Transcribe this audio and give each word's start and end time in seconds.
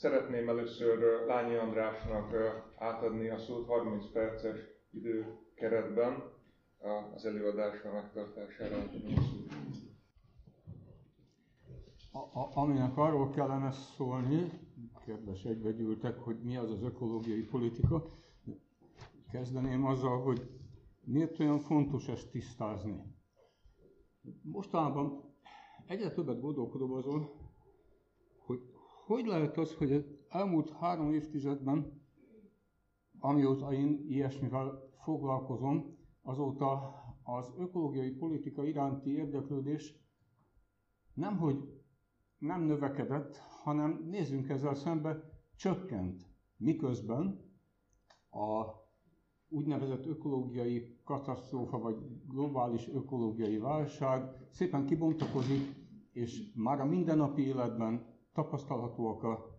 Szeretném 0.00 0.48
először 0.48 1.26
Lányi 1.26 1.54
Andrásnak 1.54 2.34
átadni 2.76 3.28
a 3.28 3.38
szót 3.38 3.66
30 3.66 4.12
perces 4.12 4.58
időkeretben 4.90 6.22
az 7.14 7.24
előadása 7.24 7.92
megtartására. 7.92 8.76
A, 12.12 12.18
a, 12.18 12.50
aminek 12.54 12.96
arról 12.96 13.30
kellene 13.30 13.70
szólni, 13.70 14.50
kedves 15.06 15.44
egybegyűltek, 15.44 16.18
hogy 16.18 16.36
mi 16.42 16.56
az 16.56 16.70
az 16.70 16.82
ökológiai 16.82 17.42
politika, 17.42 18.06
kezdeném 19.30 19.84
azzal, 19.84 20.22
hogy 20.22 20.50
miért 21.04 21.40
olyan 21.40 21.58
fontos 21.58 22.08
ezt 22.08 22.30
tisztázni. 22.30 23.02
Mostanában 24.42 25.34
egyre 25.86 26.10
többet 26.12 26.40
gondolkodom 26.40 26.92
azon, 26.92 27.39
hogy 29.10 29.26
lehet 29.26 29.58
az, 29.58 29.74
hogy 29.74 29.92
az 29.92 30.04
elmúlt 30.28 30.70
három 30.70 31.12
évtizedben, 31.12 32.02
amióta 33.18 33.72
én 33.72 34.04
ilyesmivel 34.08 34.90
foglalkozom, 35.02 35.96
azóta 36.22 36.94
az 37.22 37.52
ökológiai 37.58 38.10
politika 38.10 38.64
iránti 38.64 39.10
érdeklődés 39.10 39.94
nemhogy 41.14 41.82
nem 42.38 42.62
növekedett, 42.62 43.36
hanem 43.36 44.06
nézzünk 44.10 44.48
ezzel 44.48 44.74
szembe, 44.74 45.22
csökkent. 45.56 46.26
Miközben 46.56 47.40
a 48.30 48.64
úgynevezett 49.48 50.06
ökológiai 50.06 50.98
katasztrófa 51.04 51.78
vagy 51.78 51.96
globális 52.28 52.88
ökológiai 52.88 53.58
válság 53.58 54.48
szépen 54.50 54.86
kibontakozik, 54.86 55.74
és 56.12 56.52
már 56.54 56.80
a 56.80 56.84
mindennapi 56.84 57.42
életben 57.42 58.09
tapasztalhatóak 58.32 59.22
a 59.22 59.58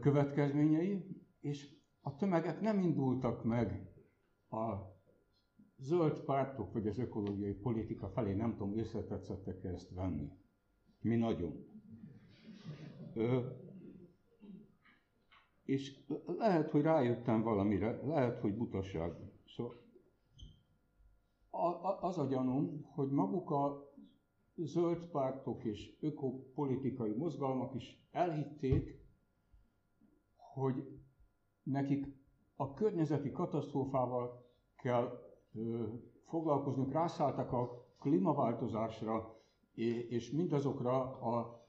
következményei, 0.00 1.04
és 1.40 1.74
a 2.00 2.16
tömegek 2.16 2.60
nem 2.60 2.78
indultak 2.78 3.44
meg 3.44 3.90
a 4.50 4.94
zöld 5.78 6.20
pártok 6.20 6.72
vagy 6.72 6.86
az 6.86 6.98
ökológiai 6.98 7.52
politika 7.54 8.08
felé, 8.08 8.32
nem 8.34 8.52
tudom, 8.56 8.78
észretetszettek 8.78 9.64
-e 9.64 9.68
ezt 9.68 9.90
venni. 9.90 10.30
Mi 11.00 11.16
nagyon. 11.16 11.64
Ö, 13.14 13.40
és 15.64 16.04
lehet, 16.26 16.70
hogy 16.70 16.82
rájöttem 16.82 17.42
valamire, 17.42 18.00
lehet, 18.06 18.40
hogy 18.40 18.54
butaság. 18.56 19.12
Szóval 19.46 19.84
az 22.00 22.18
a 22.18 22.26
gyanúm, 22.26 22.84
hogy 22.94 23.10
maguk 23.10 23.50
a 23.50 23.85
zöld 24.56 25.06
pártok 25.06 25.64
és 25.64 25.96
ökopolitikai 26.00 27.12
mozgalmak 27.12 27.74
is 27.74 28.06
elhitték, 28.10 29.00
hogy 30.36 31.00
nekik 31.62 32.06
a 32.56 32.74
környezeti 32.74 33.30
katasztrófával 33.32 34.44
kell 34.76 35.20
ö, 35.54 35.84
foglalkozni, 36.24 36.92
rászálltak 36.92 37.52
a 37.52 37.86
klímaváltozásra 37.98 39.34
és 40.08 40.30
mindazokra 40.30 41.00
a 41.20 41.64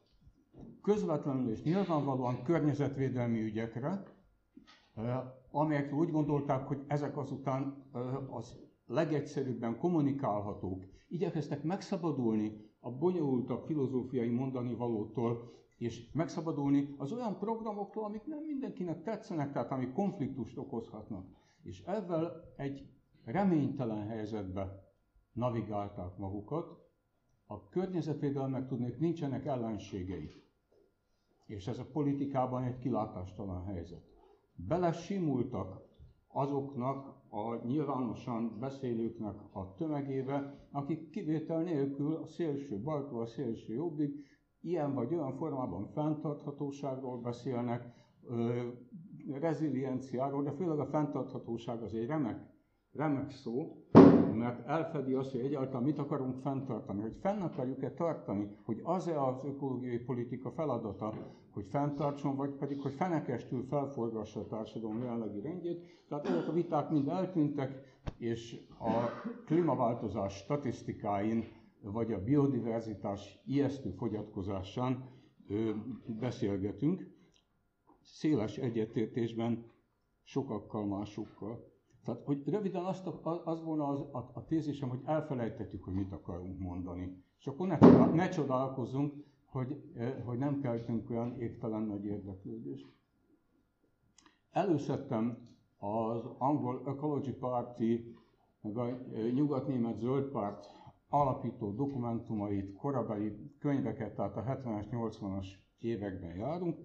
közvetlenül 0.81 1.51
és 1.51 1.63
nyilvánvalóan 1.63 2.43
környezetvédelmi 2.43 3.41
ügyekre, 3.41 4.03
amelyek 5.51 5.93
úgy 5.93 6.11
gondolták, 6.11 6.67
hogy 6.67 6.83
ezek 6.87 7.17
azután 7.17 7.85
az 8.29 8.59
legegyszerűbben 8.85 9.77
kommunikálhatók. 9.77 10.83
Igyekeztek 11.07 11.63
megszabadulni 11.63 12.66
a 12.87 12.97
bonyolultabb 12.97 13.65
filozófiai 13.65 14.29
mondani 14.29 14.75
valótól, 14.75 15.51
és 15.77 16.11
megszabadulni 16.11 16.95
az 16.97 17.11
olyan 17.11 17.37
programoktól, 17.37 18.03
amik 18.03 18.25
nem 18.25 18.43
mindenkinek 18.43 19.03
tetszenek, 19.03 19.51
tehát 19.51 19.71
amik 19.71 19.93
konfliktust 19.93 20.57
okozhatnak. 20.57 21.25
És 21.63 21.81
ezzel 21.81 22.53
egy 22.55 22.89
reménytelen 23.23 24.07
helyzetbe 24.07 24.91
navigálták 25.31 26.17
magukat. 26.17 26.85
A 27.45 27.69
környezetvédelmek 27.69 28.67
tudnék 28.67 28.99
nincsenek 28.99 29.45
ellenségei. 29.45 30.31
És 31.45 31.67
ez 31.67 31.79
a 31.79 31.89
politikában 31.91 32.63
egy 32.63 32.77
kilátástalan 32.77 33.63
helyzet. 33.65 34.03
Belesimultak 34.55 35.81
azoknak 36.27 37.16
a 37.29 37.65
nyilvánosan 37.65 38.57
beszélőknek 38.59 39.35
a 39.51 39.73
tömegébe, 39.73 40.67
akik 40.71 41.09
kivétel 41.09 41.61
nélkül 41.61 42.15
a 42.15 42.25
szélső 42.25 42.79
baltól 42.81 43.21
a 43.21 43.25
szélső 43.25 43.73
jobbig 43.73 44.25
ilyen 44.61 44.93
vagy 44.93 45.13
olyan 45.13 45.33
formában 45.33 45.87
fenntarthatóságról 45.87 47.17
beszélnek, 47.17 47.93
rezilienciáról, 49.31 50.43
de 50.43 50.51
főleg 50.51 50.79
a 50.79 50.85
fenntarthatóság 50.85 51.81
az 51.81 51.93
egy 51.93 52.05
remek, 52.05 52.56
remek 52.97 53.31
szó, 53.31 53.75
mert 54.33 54.67
elfedi 54.67 55.13
azt, 55.13 55.31
hogy 55.31 55.39
egyáltalán 55.39 55.83
mit 55.83 55.97
akarunk 55.97 56.41
fenntartani, 56.41 57.01
hogy 57.01 57.15
fenn 57.21 57.41
akarjuk-e 57.41 57.91
tartani, 57.91 58.49
hogy 58.63 58.79
az-e 58.83 59.23
az 59.23 59.35
ökológiai 59.45 59.97
politika 59.99 60.51
feladata, 60.51 61.13
hogy 61.53 61.65
fenntartson, 61.69 62.35
vagy 62.35 62.49
pedig, 62.49 62.81
hogy 62.81 62.93
fenekestül 62.93 63.65
felforgassa 63.69 64.39
a 64.39 64.45
társadalom 64.47 64.99
jelenlegi 65.03 65.41
rendjét. 65.41 65.85
Tehát 66.07 66.27
ezek 66.27 66.47
a 66.47 66.51
viták 66.51 66.89
mind 66.89 67.07
eltűntek, 67.07 67.83
és 68.17 68.59
a 68.79 68.91
klímaváltozás 69.45 70.35
statisztikáin, 70.35 71.43
vagy 71.81 72.11
a 72.13 72.23
biodiverzitás 72.23 73.41
ijesztő 73.45 73.89
fogyatkozásán 73.91 75.09
beszélgetünk, 76.19 77.15
széles 78.01 78.57
egyetértésben 78.57 79.71
sokakkal 80.23 80.85
másokkal. 80.85 81.76
Tehát, 82.07 82.23
hogy 82.23 82.49
röviden 82.49 82.83
azt, 82.83 83.07
az 83.43 83.63
volna 83.63 83.87
az, 83.87 83.99
a, 83.99 84.31
a 84.33 84.45
tézisem, 84.45 84.89
hogy 84.89 85.01
elfelejtettük, 85.05 85.83
hogy 85.83 85.93
mit 85.93 86.11
akarunk 86.11 86.59
mondani. 86.59 87.23
És 87.39 87.47
akkor 87.47 87.67
ne, 87.67 87.77
ne 88.05 88.29
csodálkozzunk, 88.29 89.13
hogy, 89.45 89.81
hogy 90.25 90.37
nem 90.37 90.61
keltünk 90.61 91.09
olyan 91.09 91.39
égtelen 91.39 91.81
nagy 91.81 92.05
érdeklődést. 92.05 92.87
Előszedtem 94.51 95.37
az 95.77 96.25
angol 96.37 96.81
Ecology 96.85 97.33
Party, 97.33 98.15
meg 98.61 98.77
a 98.77 98.97
nyugatnémet 99.33 99.97
zöld 99.97 100.31
párt 100.31 100.65
alapító 101.09 101.71
dokumentumait, 101.71 102.75
korabeli 102.75 103.51
könyveket, 103.59 104.15
tehát 104.15 104.37
a 104.37 104.43
70-es, 104.43 104.85
80-as 104.91 105.47
években 105.79 106.35
járunk, 106.35 106.79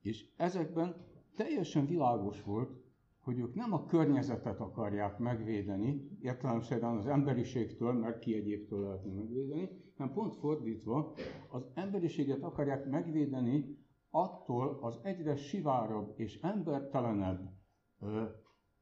és 0.00 0.32
ezekben 0.36 0.94
teljesen 1.36 1.86
világos 1.86 2.42
volt, 2.42 2.83
hogy 3.24 3.38
ők 3.38 3.54
nem 3.54 3.72
a 3.72 3.84
környezetet 3.84 4.60
akarják 4.60 5.18
megvédeni, 5.18 6.18
értelemszerűen 6.20 6.96
az 6.96 7.06
emberiségtől, 7.06 7.92
mert 7.92 8.18
ki 8.18 8.34
egyébtől 8.34 8.82
lehetne 8.82 9.12
megvédeni, 9.12 9.70
hanem 9.96 10.12
pont 10.12 10.34
fordítva, 10.34 11.12
az 11.50 11.66
emberiséget 11.74 12.42
akarják 12.42 12.90
megvédeni 12.90 13.78
attól 14.10 14.78
az 14.80 15.00
egyre 15.02 15.36
sivárabb 15.36 16.12
és 16.16 16.40
embertelenebb 16.42 17.50
ö, 18.00 18.22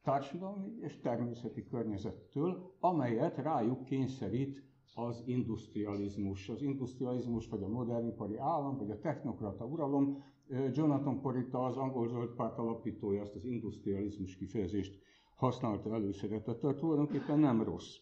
társadalmi 0.03 0.73
és 0.81 1.01
természeti 1.01 1.65
környezettől, 1.65 2.77
amelyet 2.81 3.37
rájuk 3.37 3.85
kényszerít 3.85 4.63
az 4.95 5.23
industrializmus. 5.27 6.49
Az 6.49 6.63
industrializmus, 6.63 7.49
vagy 7.49 7.63
a 7.63 7.69
modern 7.69 8.07
ipari 8.07 8.37
állam, 8.37 8.77
vagy 8.77 8.91
a 8.91 8.99
technokrata 8.99 9.65
uralom, 9.65 10.25
Jonathan 10.73 11.21
Porita, 11.21 11.65
az 11.65 11.77
angol 11.77 12.09
zöld 12.09 12.29
párt 12.35 12.59
alapítója, 12.59 13.23
azt 13.23 13.35
az 13.35 13.45
industrializmus 13.45 14.37
kifejezést 14.37 15.03
használta 15.35 15.95
előszeretettel, 15.95 16.75
tulajdonképpen 16.75 17.39
nem 17.39 17.63
rossz. 17.63 17.97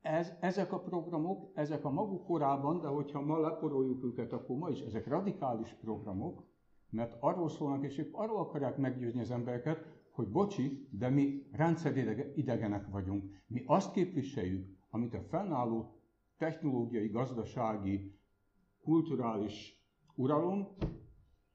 Ez, 0.00 0.32
ezek 0.40 0.72
a 0.72 0.78
programok, 0.80 1.50
ezek 1.54 1.84
a 1.84 1.90
maguk 1.90 2.24
korában, 2.24 2.80
de 2.80 2.86
hogyha 2.88 3.20
ma 3.20 3.38
leporoljuk 3.40 4.04
őket, 4.04 4.32
akkor 4.32 4.56
ma 4.56 4.68
is 4.70 4.80
ezek 4.80 5.06
radikális 5.06 5.72
programok, 5.80 6.44
mert 6.90 7.16
arról 7.20 7.48
szólnak, 7.48 7.84
és 7.84 7.98
épp 7.98 8.14
arról 8.14 8.38
akarják 8.38 8.76
meggyőzni 8.76 9.20
az 9.20 9.30
embereket, 9.30 9.86
hogy 10.10 10.28
bocsi, 10.28 10.88
de 10.90 11.08
mi 11.08 11.46
rendszeridegenek 11.52 12.86
vagyunk. 12.90 13.42
Mi 13.46 13.62
azt 13.66 13.92
képviseljük, 13.92 14.66
amit 14.90 15.14
a 15.14 15.22
fennálló 15.22 15.95
technológiai, 16.38 17.08
gazdasági, 17.08 18.18
kulturális 18.82 19.84
uralom 20.14 20.76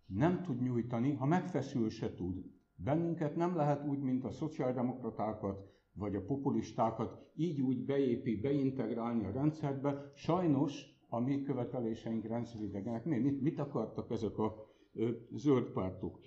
nem 0.05 0.41
tud 0.41 0.61
nyújtani, 0.61 1.13
ha 1.13 1.25
megfeszül 1.25 1.89
se 1.89 2.13
tud. 2.13 2.45
Bennünket 2.75 3.35
nem 3.35 3.55
lehet 3.55 3.85
úgy, 3.85 3.99
mint 3.99 4.23
a 4.23 4.31
szociáldemokratákat, 4.31 5.71
vagy 5.93 6.15
a 6.15 6.25
populistákat 6.25 7.31
így 7.35 7.61
úgy 7.61 7.85
beépi, 7.85 8.39
beintegrálni 8.39 9.25
a 9.25 9.31
rendszerbe. 9.31 10.11
Sajnos 10.15 10.85
a 11.09 11.19
mi 11.19 11.41
követeléseink 11.41 12.25
rendszeridegenek. 12.25 13.05
Mit, 13.05 13.41
mit 13.41 13.59
akartak 13.59 14.11
ezek 14.11 14.37
a 14.37 14.65
ö, 14.93 15.09
zöld 15.31 15.65
pártok? 15.65 16.19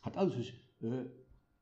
Hát 0.00 0.16
először 0.16 0.38
is 0.38 0.54
ö, 0.80 1.00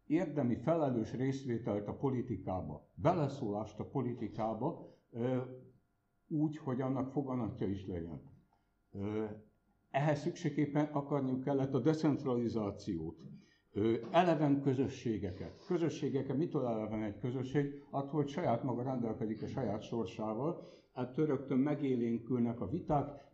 érdemi 0.06 0.56
felelős 0.56 1.12
részvételt 1.12 1.88
a 1.88 1.96
politikába, 1.96 2.88
beleszólást 2.94 3.78
a 3.78 3.84
politikába, 3.84 4.94
ö, 5.10 5.40
úgy, 6.28 6.56
hogy 6.56 6.80
annak 6.80 7.10
foganatja 7.12 7.66
is 7.66 7.86
legyen. 7.86 8.20
Ehhez 9.90 10.20
szükségképpen 10.20 10.84
akarniuk 10.84 11.42
kellett 11.42 11.74
a 11.74 11.80
decentralizációt, 11.80 13.16
eleven 14.10 14.60
közösségeket. 14.62 15.64
Közösségeket, 15.66 16.36
mitől 16.36 16.66
eleven 16.66 17.02
egy 17.02 17.18
közösség? 17.18 17.82
Attól, 17.90 18.10
hogy 18.22 18.28
saját 18.28 18.62
maga 18.62 18.82
rendelkezik 18.82 19.42
a 19.42 19.46
saját 19.46 19.82
sorsával, 19.82 20.62
ettől 20.94 21.26
rögtön 21.26 21.58
megélénkülnek 21.58 22.60
a 22.60 22.68
viták, 22.68 23.24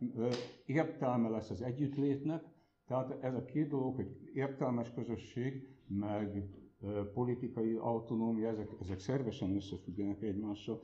értelme 0.65 1.29
lesz 1.29 1.49
az 1.49 1.61
együttlétnek, 1.61 2.43
tehát 2.87 3.23
ez 3.23 3.33
a 3.35 3.45
két 3.45 3.67
dolog, 3.69 3.95
hogy 3.95 4.29
értelmes 4.33 4.93
közösség, 4.93 5.67
meg 5.87 6.43
politikai 7.13 7.73
autonómia, 7.75 8.47
ezek, 8.49 8.69
ezek 8.81 8.99
szervesen 8.99 9.55
összefüggenek 9.55 10.21
egymással. 10.21 10.81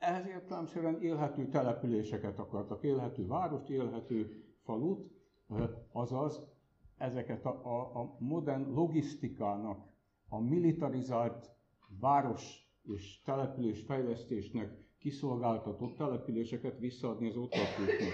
Ehhez 0.00 0.26
értelemszerűen 0.26 1.02
élhető 1.02 1.48
településeket 1.48 2.38
akartak, 2.38 2.82
élhető 2.82 3.26
várost, 3.26 3.68
élhető 3.68 4.44
falut, 4.62 5.10
azaz 5.92 6.46
ezeket 6.96 7.44
a, 7.44 7.60
a, 7.64 8.00
a 8.00 8.16
modern 8.18 8.72
logisztikának, 8.74 9.86
a 10.28 10.38
militarizált 10.40 11.50
város 12.00 12.68
és 12.82 13.22
település 13.22 13.82
fejlesztésnek 13.82 14.78
kiszolgáltatott 14.98 15.96
településeket 15.96 16.78
visszaadni 16.78 17.28
az 17.28 17.36
ott 17.36 17.54
lakóknak. 17.54 18.12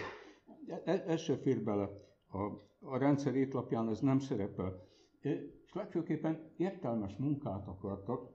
Ez, 0.84 1.00
ez 1.00 1.20
se 1.20 1.36
fér 1.36 1.62
bele. 1.62 1.90
A, 2.30 2.38
a 2.80 2.98
rendszer 2.98 3.34
étlapján 3.34 3.88
ez 3.88 4.00
nem 4.00 4.18
szerepel. 4.18 4.82
És 5.20 5.72
legfőképpen 5.72 6.52
értelmes 6.56 7.16
munkát 7.16 7.66
akartak. 7.66 8.34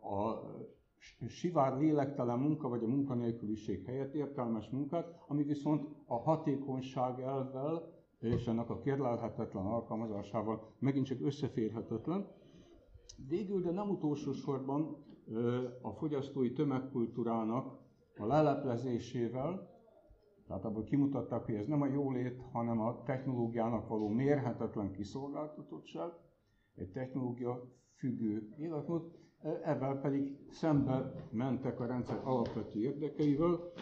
A 0.00 0.40
sivár 1.28 1.78
lélektelen 1.78 2.38
munka, 2.38 2.68
vagy 2.68 2.84
a 2.84 2.88
munkanélküliség 2.88 3.84
helyett 3.84 4.14
értelmes 4.14 4.68
munkát, 4.68 5.22
ami 5.28 5.42
viszont 5.42 5.88
a 6.06 6.16
hatékonyság 6.16 7.20
elvvel 7.20 8.00
és 8.22 8.46
ennek 8.46 8.70
a 8.70 8.78
kérlelhetetlen 8.78 9.66
alkalmazásával 9.66 10.74
megint 10.78 11.06
csak 11.06 11.20
összeférhetetlen. 11.20 12.26
Végül, 13.28 13.62
de 13.62 13.70
nem 13.70 13.88
utolsó 13.88 14.32
sorban 14.32 14.96
a 15.82 15.92
fogyasztói 15.92 16.52
tömegkultúrának 16.52 17.78
a 18.16 18.26
leleplezésével, 18.26 19.70
tehát 20.46 20.64
abból 20.64 20.84
kimutatták, 20.84 21.44
hogy 21.44 21.54
ez 21.54 21.66
nem 21.66 21.82
a 21.82 21.86
jólét, 21.86 22.42
hanem 22.52 22.80
a 22.80 23.02
technológiának 23.02 23.88
való 23.88 24.08
mérhetetlen 24.08 24.92
kiszolgáltatottság, 24.92 26.10
egy 26.74 26.90
technológia 26.90 27.64
függő 27.96 28.54
életmód, 28.58 29.10
ebben 29.64 30.00
pedig 30.00 30.36
szembe 30.50 31.12
mentek 31.30 31.80
a 31.80 31.86
rendszer 31.86 32.20
alapvető 32.24 32.80
érdekeivel. 32.80 33.72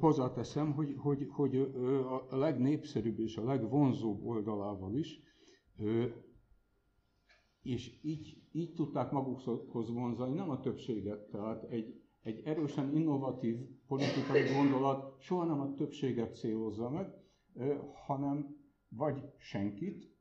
Hozzáteszem, 0.00 0.72
hogy, 0.72 0.94
hogy, 0.98 1.26
hogy 1.30 1.56
a 2.30 2.36
legnépszerűbb 2.36 3.18
és 3.18 3.36
a 3.36 3.44
legvonzóbb 3.44 4.24
oldalával 4.24 4.94
is, 4.94 5.20
és 7.62 7.98
így, 8.02 8.42
így 8.52 8.74
tudták 8.74 9.10
magukhoz 9.10 9.92
vonzani, 9.92 10.34
nem 10.34 10.50
a 10.50 10.60
többséget, 10.60 11.30
tehát 11.30 11.64
egy, 11.64 12.00
egy 12.22 12.42
erősen 12.44 12.96
innovatív 12.96 13.56
politikai 13.86 14.42
gondolat 14.54 15.20
soha 15.20 15.44
nem 15.44 15.60
a 15.60 15.74
többséget 15.74 16.36
célozza 16.36 16.90
meg, 16.90 17.14
hanem 18.06 18.56
vagy 18.88 19.22
senkit, 19.38 20.14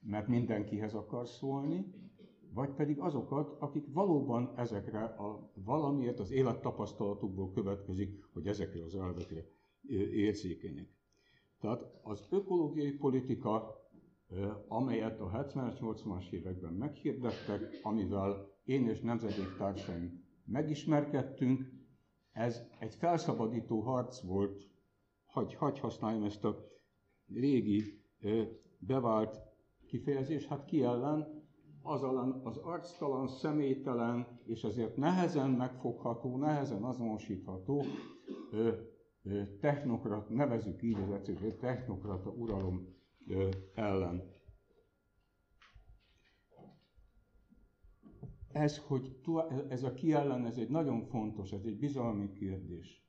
mert 0.00 0.28
mindenkihez 0.28 0.94
akar 0.94 1.28
szólni, 1.28 1.94
vagy 2.54 2.70
pedig 2.74 2.98
azokat, 2.98 3.56
akik 3.58 3.84
valóban 3.92 4.52
ezekre 4.56 5.04
a 5.04 5.50
valamiért 5.54 6.18
az 6.18 6.30
élettapasztalatukból 6.30 7.52
következik, 7.52 8.24
hogy 8.32 8.46
ezekre 8.46 8.84
az 8.84 8.94
elvekre 8.94 9.44
érzékenyek. 10.12 10.88
Tehát 11.60 11.84
az 12.02 12.26
ökológiai 12.30 12.92
politika, 12.92 13.74
amelyet 14.68 15.20
a 15.20 15.30
70-es, 15.30 15.76
80-as 15.80 16.30
években 16.30 16.72
meghirdettek, 16.72 17.80
amivel 17.82 18.48
én 18.64 18.88
és 18.88 19.00
nemzedéktársaim 19.00 20.24
megismerkedtünk, 20.44 21.70
ez 22.32 22.62
egy 22.78 22.94
felszabadító 22.94 23.80
harc 23.80 24.20
volt, 24.20 24.68
hagy, 25.26 25.54
hagy 25.54 25.78
használjam 25.78 26.24
ezt 26.24 26.44
a 26.44 26.68
régi 27.34 28.02
bevált 28.78 29.40
kifejezést, 29.86 30.48
hát 30.48 30.64
ki 30.64 30.82
ellen, 30.82 31.39
az, 31.82 32.02
az 32.42 32.56
arctalan, 32.56 33.28
személytelen 33.28 34.38
és 34.44 34.64
ezért 34.64 34.96
nehezen 34.96 35.50
megfogható, 35.50 36.36
nehezen 36.36 36.82
azonosítható 36.84 37.84
ö, 38.50 38.72
ö, 39.22 39.42
technokrat, 39.60 40.28
nevezük 40.28 40.82
így 40.82 40.98
az 41.00 41.10
egyszerű 41.10 41.50
technokrata 41.50 42.30
uralom 42.30 42.94
ö, 43.26 43.48
ellen. 43.74 44.30
Ez, 48.52 48.78
hogy 48.78 49.20
ez 49.68 49.82
a 49.82 49.94
ki 49.94 50.12
ez 50.12 50.56
egy 50.58 50.68
nagyon 50.68 51.04
fontos, 51.04 51.52
ez 51.52 51.64
egy 51.64 51.78
bizalmi 51.78 52.32
kérdés. 52.32 53.04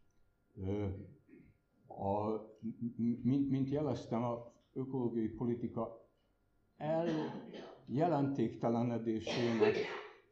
A, 1.88 2.40
mint, 3.24 3.50
mint 3.50 3.70
jeleztem, 3.70 4.24
a 4.24 4.54
ökológiai 4.74 5.28
politika 5.28 6.10
el 6.78 7.08
jelentéktelenedésének 7.94 9.76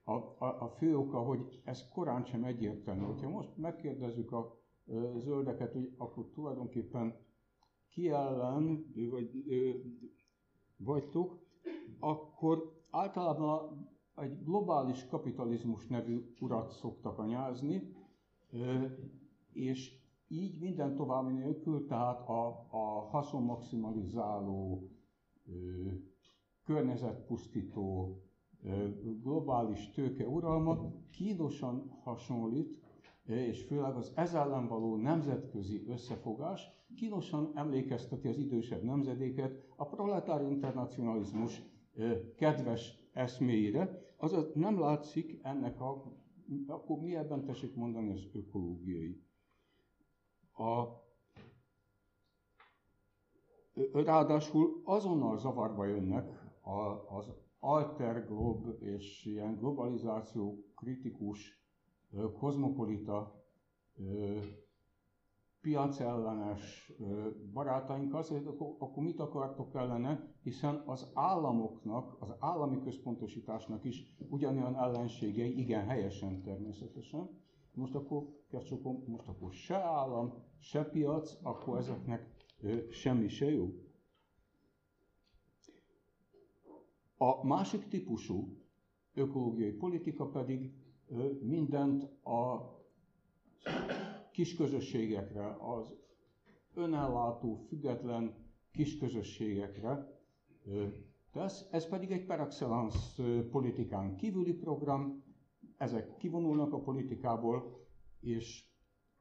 a, 0.03 0.11
a, 0.13 0.45
a 0.59 0.69
fő 0.77 0.97
oka, 0.97 1.19
hogy 1.19 1.61
ez 1.63 1.89
korán 1.93 2.23
sem 2.23 2.43
egyértelmű. 2.43 3.21
Ha 3.21 3.29
most 3.29 3.57
megkérdezzük 3.57 4.31
a 4.31 4.57
zöldeket, 5.17 5.73
hogy 5.73 5.93
akkor 5.97 6.29
tulajdonképpen 6.33 7.15
ki 7.89 8.09
ellen 8.09 8.93
vagy, 9.09 9.31
vagytok, 10.77 11.39
akkor 11.99 12.77
általában 12.89 13.87
egy 14.15 14.43
globális 14.43 15.07
kapitalizmus 15.07 15.87
nevű 15.87 16.35
urat 16.39 16.71
szoktak 16.71 17.17
anyázni, 17.17 17.95
és 19.51 19.99
így 20.27 20.59
minden 20.59 20.95
további 20.95 21.33
nélkül, 21.33 21.85
tehát 21.85 22.27
a, 22.27 22.47
a 22.69 23.07
haszonmaximalizáló 23.09 24.89
környezetpusztító 26.69 28.17
globális 29.23 29.89
tőke 29.91 30.27
uralma 30.27 30.91
kínosan 31.11 31.99
hasonlít, 32.03 32.77
és 33.25 33.63
főleg 33.63 33.95
az 33.95 34.11
ez 34.15 34.33
ellen 34.33 34.67
való 34.67 34.95
nemzetközi 34.95 35.83
összefogás 35.87 36.61
kínosan 36.95 37.51
emlékezteti 37.55 38.27
az 38.27 38.37
idősebb 38.37 38.83
nemzedéket 38.83 39.63
a 39.75 39.85
proletár 39.85 40.41
internacionalizmus 40.41 41.61
kedves 42.35 42.97
eszméire, 43.13 44.01
azaz 44.17 44.51
nem 44.53 44.79
látszik 44.79 45.39
ennek 45.43 45.81
a, 45.81 46.03
akkor 46.67 46.99
mi 46.99 47.15
ebben 47.15 47.43
tessék 47.45 47.75
mondani 47.75 48.11
az 48.11 48.27
ökológiai. 48.33 49.21
A, 50.57 50.83
ráadásul 53.93 54.81
azonnal 54.83 55.37
zavarba 55.37 55.85
jönnek 55.85 56.38
a, 56.69 57.17
az 57.17 57.31
alter 57.59 58.25
glob 58.27 58.81
és 58.81 59.25
ilyen 59.25 59.55
globalizáció 59.57 60.63
kritikus, 60.75 61.63
kozmopolita, 62.39 63.43
piacellenes 65.61 66.93
barátaink 67.53 68.13
hogy 68.13 68.45
akkor, 68.45 68.75
akkor 68.79 69.03
mit 69.03 69.19
akartok 69.19 69.75
ellene, 69.75 70.33
hiszen 70.41 70.83
az 70.85 71.11
államoknak, 71.13 72.15
az 72.19 72.35
állami 72.39 72.79
központosításnak 72.79 73.83
is 73.83 74.15
ugyanolyan 74.29 74.75
ellenségei, 74.75 75.59
igen 75.59 75.85
helyesen 75.85 76.41
természetesen. 76.41 77.29
Most 77.73 77.95
akkor, 77.95 78.23
kezdcsopom, 78.49 79.03
most 79.07 79.27
akkor 79.27 79.51
se 79.51 79.75
állam, 79.75 80.33
se 80.59 80.83
piac, 80.83 81.37
akkor 81.41 81.77
ezeknek 81.77 82.29
semmi 82.89 83.27
se 83.27 83.51
jó. 83.51 83.88
A 87.21 87.45
másik 87.45 87.87
típusú 87.87 88.57
ökológiai 89.13 89.71
politika 89.71 90.25
pedig 90.29 90.71
mindent 91.41 92.03
a 92.25 92.73
kisközösségekre, 94.31 95.55
az 95.59 95.93
önellátó, 96.73 97.55
független 97.67 98.33
kisközösségekre 98.71 100.19
tesz. 101.31 101.67
Ez 101.71 101.87
pedig 101.89 102.11
egy 102.11 102.25
per 102.25 102.39
excellence 102.39 103.23
politikán 103.51 104.15
kívüli 104.15 104.53
program, 104.53 105.23
ezek 105.77 106.17
kivonulnak 106.17 106.73
a 106.73 106.79
politikából, 106.81 107.85
és 108.19 108.65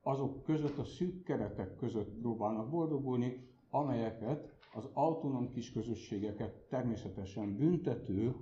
azok 0.02 0.42
között, 0.42 0.78
a 0.78 0.84
szűk 0.84 1.22
keretek 1.22 1.76
között 1.76 2.18
próbálnak 2.20 2.70
boldogulni, 2.70 3.48
amelyeket 3.70 4.57
az 4.72 4.88
autonóm 4.92 5.48
kisközösségeket 5.48 6.66
természetesen 6.68 7.56
büntető 7.56 8.34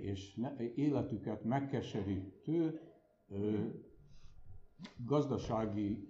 és 0.00 0.40
életüket 0.74 1.44
megkeserítő 1.44 2.80
gazdasági, 5.04 6.08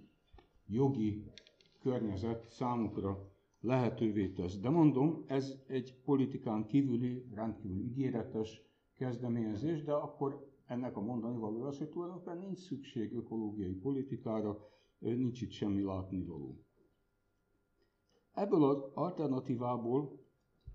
jogi 0.67 1.31
környezet 1.79 2.49
számukra 2.49 3.31
lehetővé 3.59 4.29
tesz. 4.29 4.59
De 4.59 4.69
mondom, 4.69 5.23
ez 5.27 5.63
egy 5.67 6.01
politikán 6.05 6.67
kívüli, 6.67 7.25
rendkívül 7.33 7.79
ígéretes 7.79 8.61
kezdeményezés, 8.93 9.83
de 9.83 9.91
akkor 9.93 10.49
ennek 10.65 10.97
a 10.97 11.01
mondani 11.01 11.37
való 11.37 11.63
az, 11.63 11.77
hogy 11.77 11.89
tulajdonképpen 11.89 12.37
nincs 12.37 12.57
szükség 12.59 13.13
ökológiai 13.13 13.73
politikára, 13.73 14.57
nincs 14.99 15.41
itt 15.41 15.51
semmi 15.51 15.81
látnivaló. 15.81 16.65
Ebből 18.33 18.63
az 18.63 18.83
alternatívából, 18.93 20.19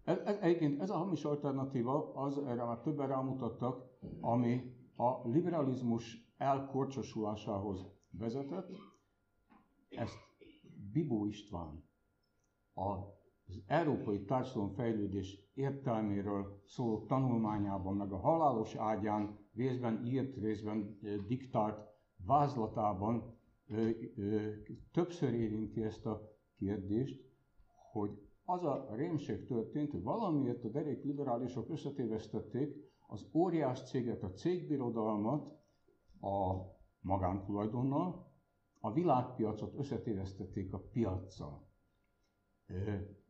ez, 0.04 0.18
ez, 0.18 0.36
egyébként 0.40 0.80
ez 0.80 0.90
a 0.90 0.96
hamis 0.96 1.24
alternatíva, 1.24 2.14
az 2.14 2.38
erre 2.38 2.64
már 2.64 2.80
többen 2.80 3.08
rámutattak, 3.08 3.98
ami 4.20 4.74
a 4.96 5.28
liberalizmus 5.28 6.32
elkorcsosulásához 6.36 7.86
vezetett. 8.10 8.70
Ezt 9.88 10.18
Bibó 10.92 11.26
István 11.26 11.84
az 12.74 13.62
európai 13.66 14.24
társadalomfejlődés 14.24 15.38
értelméről 15.54 16.60
szóló 16.64 17.04
tanulmányában, 17.06 17.96
meg 17.96 18.12
a 18.12 18.18
halálos 18.18 18.74
ágyán 18.74 19.38
részben 19.54 20.06
írt, 20.06 20.36
részben 20.36 20.98
diktált 21.26 21.78
vázlatában 22.26 23.34
többször 24.92 25.34
érinti 25.34 25.82
ezt 25.82 26.06
a 26.06 26.32
kérdést, 26.58 27.24
hogy 27.96 28.18
az 28.44 28.64
a 28.64 28.88
rémség 28.94 29.46
történt, 29.46 29.90
hogy 29.90 30.02
valamiért 30.02 30.64
a 30.64 30.68
derék 30.68 31.04
liberálisok 31.04 31.70
összetévesztették 31.70 32.74
az 33.06 33.26
óriás 33.32 33.82
céget, 33.82 34.22
a 34.22 34.32
cégbirodalmat 34.32 35.58
a 36.20 36.54
magántulajdonnal, 37.00 38.26
a 38.80 38.92
világpiacot 38.92 39.74
összetévesztették 39.78 40.72
a 40.72 40.78
piaccal. 40.92 41.66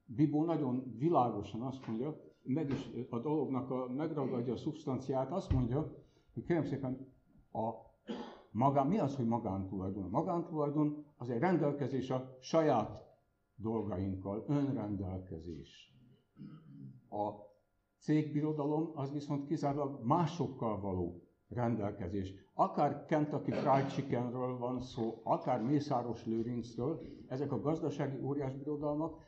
Bibó 0.05 0.45
nagyon 0.45 0.95
világosan 0.99 1.63
azt 1.63 1.87
mondja, 1.87 2.21
meg 2.43 2.71
is 2.71 2.91
a 3.11 3.19
dolognak 3.19 3.71
a, 3.71 3.87
megragadja 3.89 4.53
a 4.53 4.57
szubstanciát, 4.57 5.31
azt 5.31 5.53
mondja, 5.53 5.95
hogy 6.35 6.45
kérem 6.45 6.65
szépen 6.65 7.13
a 7.53 7.71
magán, 8.51 8.87
mi 8.87 8.99
az, 8.99 9.17
hogy 9.17 9.27
magántulajdon? 9.27 10.05
A 10.05 10.09
magántulajdon 10.09 11.05
az 11.17 11.31
egy 11.31 11.39
rendelkezés 11.39 12.11
a 12.11 12.37
saját 12.41 13.06
dolgainkkal, 13.57 14.45
önrendelkezés. 14.49 15.95
A 17.09 17.31
cégbirodalom 17.99 18.91
az 18.95 19.13
viszont 19.13 19.47
kizárólag 19.47 20.05
másokkal 20.05 20.81
való 20.81 21.23
rendelkezés. 21.49 22.33
Akár 22.55 23.05
Kentucky 23.05 23.51
Fried 23.51 23.87
Chickenről 23.91 24.59
van 24.59 24.81
szó, 24.81 25.21
akár 25.25 25.63
Mészáros 25.63 26.25
Lőrincről, 26.25 27.01
ezek 27.29 27.53
a 27.53 27.61
gazdasági 27.61 28.19
óriásbirodalmak 28.23 29.25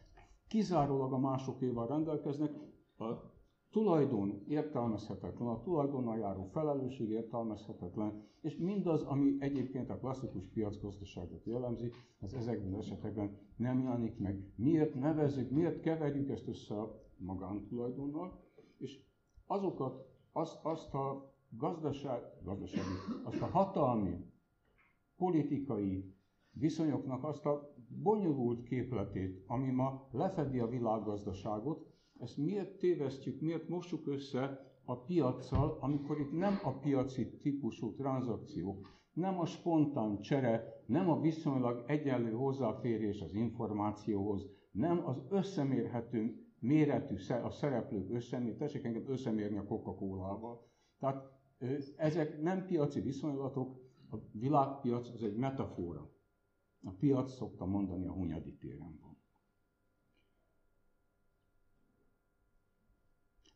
kizárólag 0.49 1.13
a 1.13 1.19
másokéval 1.19 1.87
rendelkeznek, 1.87 2.51
a 2.99 3.37
tulajdon 3.71 4.43
értelmezhetetlen, 4.49 5.49
a 5.49 5.61
tulajdonnal 5.61 6.19
járó 6.19 6.45
felelősség 6.45 7.11
értelmezhetetlen, 7.11 8.27
és 8.41 8.57
mindaz, 8.57 9.03
ami 9.03 9.37
egyébként 9.39 9.91
a 9.91 9.99
klasszikus 9.99 10.49
piacgazdaságot 10.49 11.45
jellemzi, 11.45 11.91
az 12.21 12.35
ezekben 12.35 12.73
az 12.75 12.79
esetekben 12.79 13.39
nem 13.57 13.81
jelenik 13.81 14.19
meg. 14.19 14.53
Miért 14.55 14.95
nevezzük, 14.95 15.51
miért 15.51 15.81
keverjük 15.81 16.29
ezt 16.29 16.49
össze 16.49 16.75
a 16.81 17.03
magántulajdonnal, 17.17 18.41
és 18.79 19.01
azokat, 19.47 20.07
azt, 20.33 20.59
azt 20.63 20.95
a 20.95 21.35
gazdaság, 21.51 22.23
gazdasági, 22.43 22.95
azt 23.25 23.41
a 23.41 23.47
hatalmi, 23.47 24.25
politikai 25.17 26.15
viszonyoknak 26.51 27.25
azt 27.25 27.47
a 27.47 27.75
bonyolult 28.03 28.63
képletét, 28.63 29.45
ami 29.47 29.71
ma 29.71 30.09
lefedi 30.11 30.59
a 30.59 30.67
világgazdaságot, 30.67 31.88
ezt 32.21 32.37
miért 32.37 32.79
tévesztjük, 32.79 33.41
miért 33.41 33.69
mossuk 33.69 34.07
össze 34.07 34.67
a 34.85 34.97
piaccal, 34.97 35.79
amikor 35.81 36.21
itt 36.21 36.33
nem 36.33 36.61
a 36.63 36.73
piaci 36.73 37.31
típusú 37.41 37.95
tranzakciók, 37.95 38.97
nem 39.13 39.39
a 39.39 39.47
spontán 39.47 40.21
csere, 40.21 40.83
nem 40.87 41.11
a 41.11 41.21
viszonylag 41.21 41.85
egyenlő 41.87 42.33
hozzáférés 42.33 43.21
az 43.21 43.35
információhoz, 43.35 44.47
nem 44.71 45.07
az 45.07 45.23
összemérhető 45.29 46.47
méretű, 46.59 47.17
a 47.43 47.51
szereplők 47.51 48.11
összemér, 48.11 48.57
tessék 48.57 48.85
engem 48.85 49.05
összemérni 49.09 49.59
a 49.59 49.65
Coca-Colával. 49.65 50.67
Tehát 50.99 51.39
ezek 51.97 52.43
nem 52.43 52.67
piaci 52.67 53.01
viszonylatok, 53.01 53.87
a 54.11 54.17
világpiac 54.33 55.09
az 55.09 55.23
egy 55.23 55.37
metafora. 55.37 56.11
A 56.83 56.91
piac, 56.91 57.33
szoktam 57.33 57.71
mondani, 57.71 58.07
a 58.07 58.13
Hunyadi 58.13 58.57
téren 58.57 58.99
van. 59.01 59.17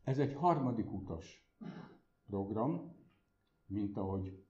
Ez 0.05 0.19
egy 0.19 0.35
harmadik 0.35 0.93
utas 0.93 1.47
program, 2.27 2.95
mint 3.67 3.97
ahogy 3.97 4.43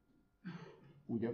ugye 1.07 1.31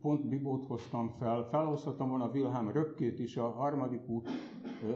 pont 0.00 0.28
Bibót 0.28 0.66
hoztam 0.66 1.08
fel, 1.08 1.48
felhozhatom 1.48 2.08
volna 2.08 2.30
Wilhelm 2.30 2.70
Röpkét 2.70 3.18
is, 3.18 3.36
a 3.36 3.50
harmadik 3.50 4.08
út 4.08 4.28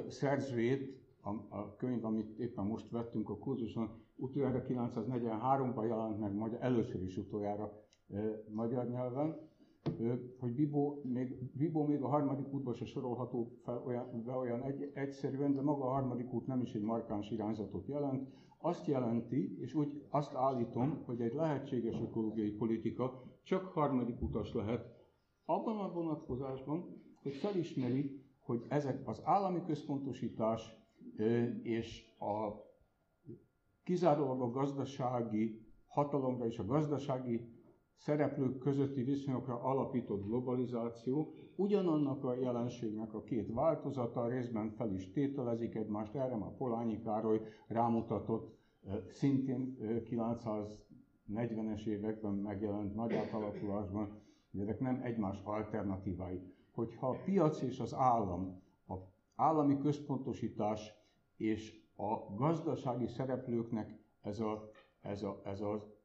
szerzőjét, 0.08 0.98
a, 1.20 1.30
a 1.30 1.76
könyv, 1.76 2.04
amit 2.04 2.38
éppen 2.38 2.64
most 2.64 2.90
vettünk 2.90 3.28
a 3.28 3.38
kurzuson, 3.38 3.90
utoljára 4.16 4.62
943-ban 4.68 5.86
jelent 5.86 6.18
meg, 6.18 6.34
magyar, 6.34 6.62
először 6.62 7.02
is 7.02 7.16
utoljára 7.16 7.72
magyar 8.48 8.88
nyelven, 8.88 9.50
hogy 10.38 10.54
Bibó 10.54 11.00
még, 11.04 11.50
Bibó 11.52 11.87
még 11.87 12.02
a 12.02 12.08
harmadik 12.08 12.52
útban 12.52 12.75
se 12.75 12.84
sorolható 12.84 13.58
fel 13.64 13.82
olyan, 13.87 14.22
be 14.25 14.32
olyan 14.32 14.62
egy, 14.62 14.90
egyszerűen, 14.94 15.54
de 15.54 15.60
maga 15.60 15.84
a 15.84 15.90
harmadik 15.90 16.32
út 16.32 16.46
nem 16.46 16.60
is 16.60 16.75
egy 16.75 16.82
markáns 16.82 17.30
irányzatot 17.30 17.87
jelent. 17.87 18.28
Azt 18.58 18.87
jelenti, 18.87 19.58
és 19.60 19.75
úgy 19.75 20.06
azt 20.10 20.34
állítom, 20.34 21.02
hogy 21.04 21.20
egy 21.20 21.34
lehetséges 21.34 22.00
ökológiai 22.00 22.50
politika 22.50 23.22
csak 23.42 23.64
harmadik 23.64 24.22
utas 24.22 24.52
lehet, 24.52 24.99
abban 25.44 25.78
a 25.78 25.92
vonatkozásban, 25.92 27.02
hogy 27.22 27.34
felismeri, 27.34 28.25
hogy 28.40 28.64
ezek 28.68 29.08
az 29.08 29.20
állami 29.25 29.62
központosítás 29.66 30.75
és 31.62 32.04
a 32.18 32.68
kizárólag 33.84 34.40
a 34.40 34.50
gazdasági 34.50 35.66
hatalomra 35.87 36.46
és 36.46 36.58
a 36.58 36.64
gazdasági 36.64 37.60
szereplők 38.00 38.59
közötti 38.59 39.02
viszonyokra 39.02 39.62
alapított 39.62 40.25
globalizáció 40.25 41.33
ugyanannak 41.57 42.25
a 42.25 42.35
jelenségnek 42.35 43.14
a 43.14 43.23
két 43.23 43.52
változata, 43.52 44.28
részben 44.28 44.71
fel 44.71 44.92
is 44.92 45.12
tételezik 45.12 45.75
egymást, 45.75 46.14
erre 46.14 46.37
már 46.37 46.57
Polányi 46.57 47.00
Károly 47.00 47.40
rámutatott, 47.66 48.59
szintén 49.11 49.76
940-es 49.80 51.87
években 51.87 52.35
megjelent 52.35 52.95
nagy 52.95 53.12
átalakulásban, 53.12 54.21
ezek 54.59 54.80
nem 54.80 55.00
egymás 55.02 55.40
alternatívái. 55.45 56.40
Hogyha 56.71 57.09
a 57.09 57.16
piac 57.25 57.62
és 57.62 57.80
az 57.80 57.95
állam, 57.95 58.62
a 58.88 58.95
állami 59.35 59.78
központosítás 59.78 60.95
és 61.37 61.80
a 61.97 62.35
gazdasági 62.35 63.07
szereplőknek 63.07 63.99
ez, 64.21 64.40
a, 64.40 64.71
ez, 65.00 65.23
a, 65.23 65.40
ez 65.45 65.61
az 65.61 65.99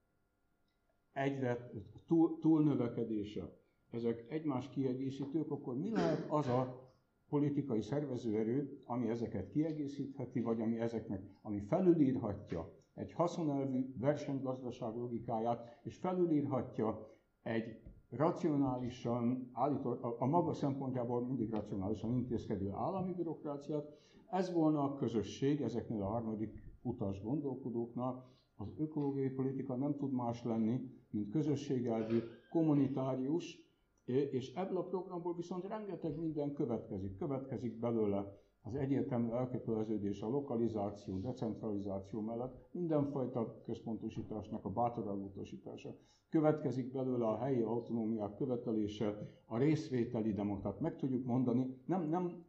egyre 1.16 1.70
túl, 2.08 2.38
túlnövekedése, 2.40 3.54
ezek 3.92 4.26
egymás 4.30 4.70
kiegészítők, 4.70 5.52
akkor 5.52 5.78
mi 5.78 5.92
lehet 5.92 6.26
az 6.30 6.48
a 6.48 6.90
politikai 7.30 7.82
szervezőerő, 7.82 8.82
ami 8.86 9.10
ezeket 9.10 9.50
kiegészítheti, 9.50 10.42
vagy 10.42 10.62
ami 10.62 10.80
ezeknek, 10.80 11.22
ami 11.42 11.60
felülírhatja 11.60 12.74
egy 12.94 13.12
haszonelvű 13.14 13.94
versenygazdaság 14.00 14.96
logikáját, 14.96 15.80
és 15.84 15.96
felülírhatja 15.96 17.10
egy 17.44 17.80
racionálisan, 18.10 19.50
állító, 19.54 19.90
a, 19.90 20.16
a 20.20 20.26
maga 20.26 20.54
szempontjából 20.54 21.26
mindig 21.26 21.50
racionálisan 21.50 22.14
intézkedő 22.14 22.72
állami 22.72 23.14
bürokráciát, 23.14 23.98
ez 24.30 24.54
volna 24.54 24.84
a 24.84 24.96
közösség 24.96 25.62
ezeknél 25.62 26.02
a 26.02 26.08
harmadik 26.08 26.62
utas 26.82 27.22
gondolkodóknál, 27.22 28.34
az 28.58 28.68
ökológiai 28.78 29.30
politika 29.30 29.76
nem 29.76 29.96
tud 29.96 30.12
más 30.12 30.44
lenni, 30.44 30.80
mint 31.10 31.32
közösségelvű, 31.32 32.18
kommunitárius, 32.50 33.64
és 34.06 34.54
ebből 34.54 34.78
a 34.78 34.84
programból 34.84 35.36
viszont 35.36 35.68
rengeteg 35.68 36.20
minden 36.20 36.54
következik. 36.54 37.18
Következik 37.18 37.80
belőle 37.80 38.44
az 38.62 38.76
egyértelmű 38.76 39.30
elköteleződés 39.32 40.22
a 40.22 40.28
lokalizáció, 40.30 41.20
decentralizáció 41.20 42.22
mellett 42.22 42.68
mindenfajta 42.72 43.62
központosításnak 43.66 44.66
a 44.66 44.70
bátorabb 44.70 45.24
utasítása. 45.24 45.96
Következik 46.30 46.92
belőle 46.92 47.28
a 47.28 47.38
helyi 47.38 47.62
autonómiák 47.62 48.36
követelése, 48.36 49.30
a 49.46 49.58
részvételi 49.58 50.34
demokrat. 50.34 50.80
Meg 50.80 50.96
tudjuk 50.98 51.26
mondani, 51.26 51.78
nem, 51.86 52.10
nem 52.10 52.45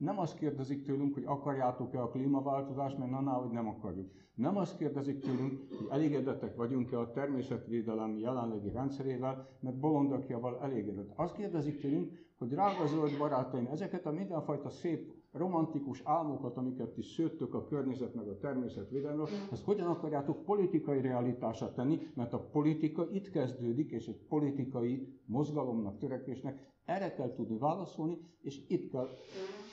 nem 0.00 0.18
azt 0.18 0.34
kérdezik 0.36 0.82
tőlünk, 0.82 1.14
hogy 1.14 1.24
akarjátok-e 1.26 2.02
a 2.02 2.08
klímaváltozást, 2.08 2.98
mert 2.98 3.12
annál, 3.12 3.38
hogy 3.40 3.50
nem 3.50 3.68
akarjuk. 3.68 4.10
Nem 4.34 4.56
azt 4.56 4.76
kérdezik 4.76 5.18
tőlünk, 5.20 5.58
hogy 5.78 5.86
elégedettek 5.90 6.56
vagyunk-e 6.56 6.98
a 6.98 7.10
természetvédelem 7.10 8.18
jelenlegi 8.18 8.70
rendszerével, 8.70 9.48
mert 9.60 9.76
bolondakjával 9.78 10.58
elégedett. 10.62 11.12
Azt 11.16 11.36
kérdezik 11.36 11.80
tőlünk, 11.80 12.12
hogy 12.38 12.48
drága 12.48 12.86
zöld 12.86 13.18
barátaim, 13.18 13.66
ezeket 13.66 14.06
a 14.06 14.10
mindenfajta 14.12 14.68
szép 14.70 15.12
romantikus 15.32 16.00
álmokat, 16.04 16.56
amiket 16.56 16.96
is 16.96 17.06
szőttök 17.06 17.54
a 17.54 17.66
környezet 17.66 18.14
meg 18.14 18.28
a 18.28 18.38
természet 18.38 18.90
védelemről, 18.90 19.26
ezt 19.52 19.64
hogyan 19.64 19.86
akarjátok 19.86 20.44
politikai 20.44 21.00
realitását 21.00 21.74
tenni, 21.74 21.98
mert 22.14 22.32
a 22.32 22.48
politika 22.48 23.08
itt 23.12 23.30
kezdődik, 23.30 23.90
és 23.90 24.06
egy 24.06 24.26
politikai 24.28 25.20
mozgalomnak, 25.26 25.98
törekvésnek 25.98 26.68
erre 26.84 27.12
kell 27.14 27.32
tudni 27.34 27.58
válaszolni, 27.58 28.18
és 28.40 28.64
itt 28.68 28.90
kell 28.90 29.08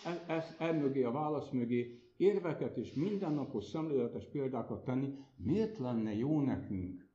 e, 0.05 0.33
e, 0.33 0.65
e 0.65 0.71
mögé, 0.71 1.03
a 1.03 1.11
válasz 1.11 1.49
mögé 1.49 2.01
érveket 2.17 2.77
és 2.77 2.93
mindennapos 2.93 3.63
szemléletes 3.65 4.25
példákat 4.29 4.83
tenni. 4.83 5.13
Miért 5.35 5.77
lenne 5.77 6.13
jó 6.15 6.41
nekünk, 6.41 7.09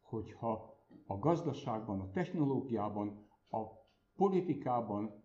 hogyha 0.00 0.74
a 1.06 1.18
gazdaságban, 1.18 2.00
a 2.00 2.10
technológiában, 2.10 3.26
a 3.50 3.60
politikában 4.16 5.21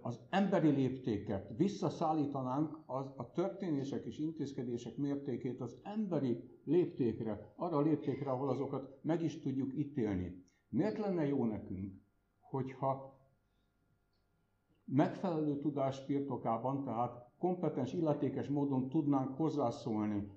az 0.00 0.20
emberi 0.30 0.68
léptéket 0.68 1.56
visszaszállítanánk 1.56 2.78
az, 2.86 3.06
a 3.16 3.30
történések 3.30 4.04
és 4.04 4.18
intézkedések 4.18 4.96
mértékét 4.96 5.60
az 5.60 5.76
emberi 5.82 6.60
léptékre, 6.64 7.52
arra 7.56 7.76
a 7.76 7.80
léptékre, 7.80 8.30
ahol 8.30 8.48
azokat 8.48 8.98
meg 9.02 9.22
is 9.22 9.40
tudjuk 9.40 9.74
ítélni. 9.74 10.44
Miért 10.68 10.98
lenne 10.98 11.26
jó 11.26 11.44
nekünk, 11.44 11.92
hogyha 12.40 13.18
megfelelő 14.84 15.58
tudás 15.58 16.06
birtokában, 16.06 16.84
tehát 16.84 17.30
kompetens, 17.38 17.92
illetékes 17.92 18.48
módon 18.48 18.88
tudnánk 18.88 19.36
hozzászólni 19.36 20.30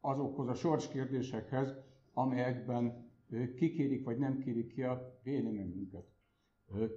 azokhoz 0.00 0.48
a 0.48 0.54
sorskérdésekhez, 0.54 1.74
amelyekben 2.12 3.10
kikérik 3.56 4.04
vagy 4.04 4.18
nem 4.18 4.38
kérik 4.38 4.72
ki 4.72 4.82
a 4.82 5.18
véleményünket. 5.22 6.15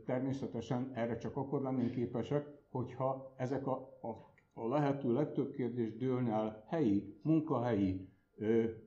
Természetesen 0.05 0.91
erre 0.93 1.17
csak 1.17 1.35
akkor 1.35 1.61
lennénk 1.61 1.91
képesek, 1.91 2.47
hogyha 2.69 3.33
ezek 3.37 3.67
a, 3.67 3.97
a, 4.01 4.31
a 4.53 4.67
lehető 4.67 5.13
legtöbb 5.13 5.51
kérdés 5.51 5.95
dőlne 5.97 6.31
el 6.31 6.63
helyi, 6.67 7.19
munkahelyi, 7.21 8.09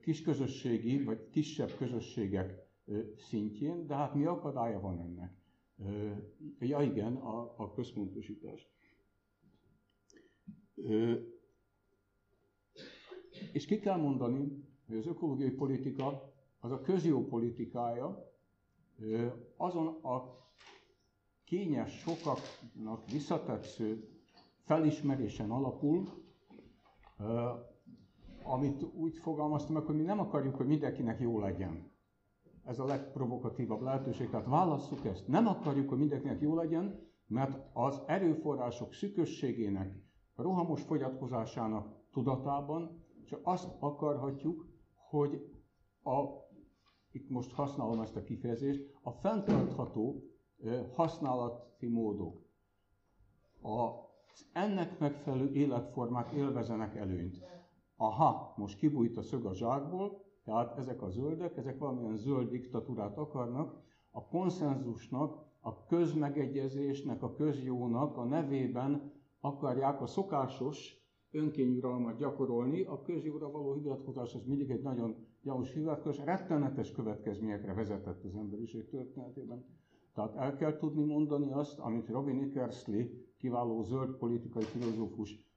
kisközösségi 0.00 1.04
vagy 1.04 1.28
kisebb 1.30 1.70
közösségek 1.78 2.66
szintjén, 3.16 3.86
de 3.86 3.94
hát 3.94 4.14
mi 4.14 4.24
akadálya 4.24 4.80
van 4.80 5.00
ennek? 5.00 5.32
Ja 6.58 6.80
igen, 6.82 7.14
a, 7.16 7.54
a 7.56 7.72
központosítás. 7.74 8.68
És 13.52 13.66
ki 13.66 13.78
kell 13.78 13.96
mondani, 13.96 14.64
hogy 14.86 14.96
az 14.96 15.06
ökológiai 15.06 15.50
politika 15.50 16.32
az 16.60 16.70
a 16.70 16.80
közjó 16.80 17.26
politikája, 17.26 18.32
azon 19.56 19.86
a 19.86 20.40
kényes, 21.52 21.98
sokaknak 21.98 23.10
visszatetsző 23.10 24.08
felismerésen 24.64 25.50
alapul, 25.50 26.08
amit 28.42 28.82
úgy 28.94 29.16
fogalmaztam 29.16 29.74
meg, 29.74 29.84
hogy 29.84 29.96
mi 29.96 30.02
nem 30.02 30.18
akarjuk, 30.20 30.54
hogy 30.54 30.66
mindenkinek 30.66 31.20
jó 31.20 31.38
legyen. 31.38 31.90
Ez 32.64 32.78
a 32.78 32.84
legprovokatívabb 32.84 33.80
lehetőség, 33.80 34.30
tehát 34.30 34.46
válasszuk 34.46 35.04
ezt. 35.04 35.28
Nem 35.28 35.46
akarjuk, 35.46 35.88
hogy 35.88 35.98
mindenkinek 35.98 36.40
jó 36.40 36.54
legyen, 36.54 37.00
mert 37.26 37.58
az 37.72 38.02
erőforrások 38.06 38.92
szükösségének, 38.92 39.94
rohamos 40.36 40.82
fogyatkozásának 40.82 41.94
tudatában 42.12 43.04
csak 43.24 43.40
azt 43.42 43.68
akarhatjuk, 43.78 44.66
hogy 45.08 45.50
a, 46.02 46.22
itt 47.10 47.28
most 47.30 47.52
használom 47.52 48.00
ezt 48.00 48.16
a 48.16 48.22
kifejezést, 48.22 48.90
a 49.02 49.10
fenntartható 49.10 50.31
használati 50.94 51.86
módok, 51.86 52.42
az 53.60 54.46
ennek 54.52 54.98
megfelelő 54.98 55.52
életformák 55.52 56.32
élvezenek 56.32 56.96
előnyt. 56.96 57.44
Aha, 57.96 58.54
most 58.56 58.78
kibújt 58.78 59.16
a 59.16 59.22
szög 59.22 59.44
a 59.44 59.54
zsákból, 59.54 60.24
tehát 60.44 60.78
ezek 60.78 61.02
a 61.02 61.10
zöldek, 61.10 61.56
ezek 61.56 61.78
valamilyen 61.78 62.16
zöld 62.16 62.50
diktatúrát 62.50 63.16
akarnak, 63.16 63.80
a 64.10 64.26
konszenzusnak, 64.26 65.50
a 65.60 65.84
közmegegyezésnek, 65.84 67.22
a 67.22 67.34
közjónak 67.34 68.16
a 68.16 68.24
nevében 68.24 69.12
akarják 69.40 70.00
a 70.00 70.06
szokásos 70.06 71.00
önkényuralmat 71.30 72.16
gyakorolni, 72.18 72.82
a 72.82 73.02
közjóra 73.02 73.50
való 73.50 73.72
hivatkozás 73.72 74.34
az 74.34 74.44
mindig 74.44 74.70
egy 74.70 74.82
nagyon 74.82 75.16
gyanús 75.42 75.72
hivatkozás, 75.72 76.24
rettenetes 76.24 76.92
következményekre 76.92 77.72
vezetett 77.74 78.24
az 78.24 78.34
emberiség 78.34 78.88
történetében. 78.88 79.64
Tehát 80.14 80.36
el 80.36 80.56
kell 80.56 80.76
tudni 80.76 81.04
mondani 81.04 81.52
azt, 81.52 81.78
amit 81.78 82.08
Robin 82.08 82.38
Eckersley, 82.38 83.04
kiváló 83.38 83.82
zöld 83.82 84.16
politikai 84.16 84.62
filozófus 84.62 85.50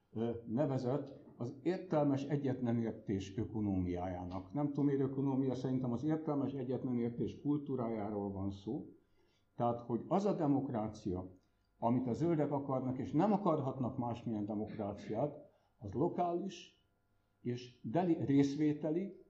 nevezett, 0.46 1.24
az 1.36 1.54
értelmes 1.62 2.24
egyet 2.24 2.60
nem 2.60 2.94
ökonómiájának. 3.36 4.52
Nem 4.52 4.68
tudom, 4.68 4.84
miért 4.84 5.00
ökonómia, 5.00 5.54
szerintem 5.54 5.92
az 5.92 6.04
értelmes 6.04 6.52
egyet 6.52 6.82
nem 6.82 6.98
értés 6.98 7.40
kultúrájáról 7.40 8.32
van 8.32 8.50
szó. 8.50 8.86
Tehát, 9.56 9.80
hogy 9.80 10.04
az 10.08 10.24
a 10.24 10.34
demokrácia, 10.34 11.30
amit 11.78 12.06
a 12.06 12.12
zöldek 12.12 12.52
akarnak, 12.52 12.98
és 12.98 13.12
nem 13.12 13.32
akarhatnak 13.32 13.98
másmilyen 13.98 14.44
demokráciát, 14.44 15.34
az 15.78 15.92
lokális 15.92 16.80
és 17.40 17.78
deli, 17.82 18.24
részvételi, 18.24 19.24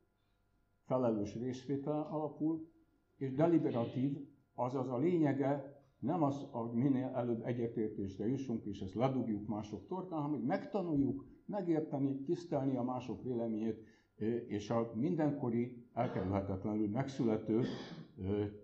felelős 0.84 1.34
részvétel 1.34 2.08
alapul, 2.10 2.68
és 3.16 3.34
deliberatív, 3.34 4.28
azaz 4.56 4.88
a 4.88 4.98
lényege 4.98 5.74
nem 5.98 6.22
az, 6.22 6.46
hogy 6.50 6.72
minél 6.72 7.10
előbb 7.14 7.42
egyetértésre 7.44 8.26
jussunk, 8.26 8.64
és 8.64 8.80
ezt 8.80 8.94
ledugjuk 8.94 9.48
mások 9.48 9.86
torkán, 9.86 10.20
hanem 10.20 10.38
hogy 10.38 10.46
megtanuljuk 10.46 11.24
megérteni, 11.46 12.20
tisztelni 12.24 12.76
a 12.76 12.82
mások 12.82 13.22
véleményét, 13.22 13.84
és 14.46 14.70
a 14.70 14.92
mindenkori, 14.94 15.84
elkerülhetetlenül 15.92 16.88
megszülető, 16.88 17.62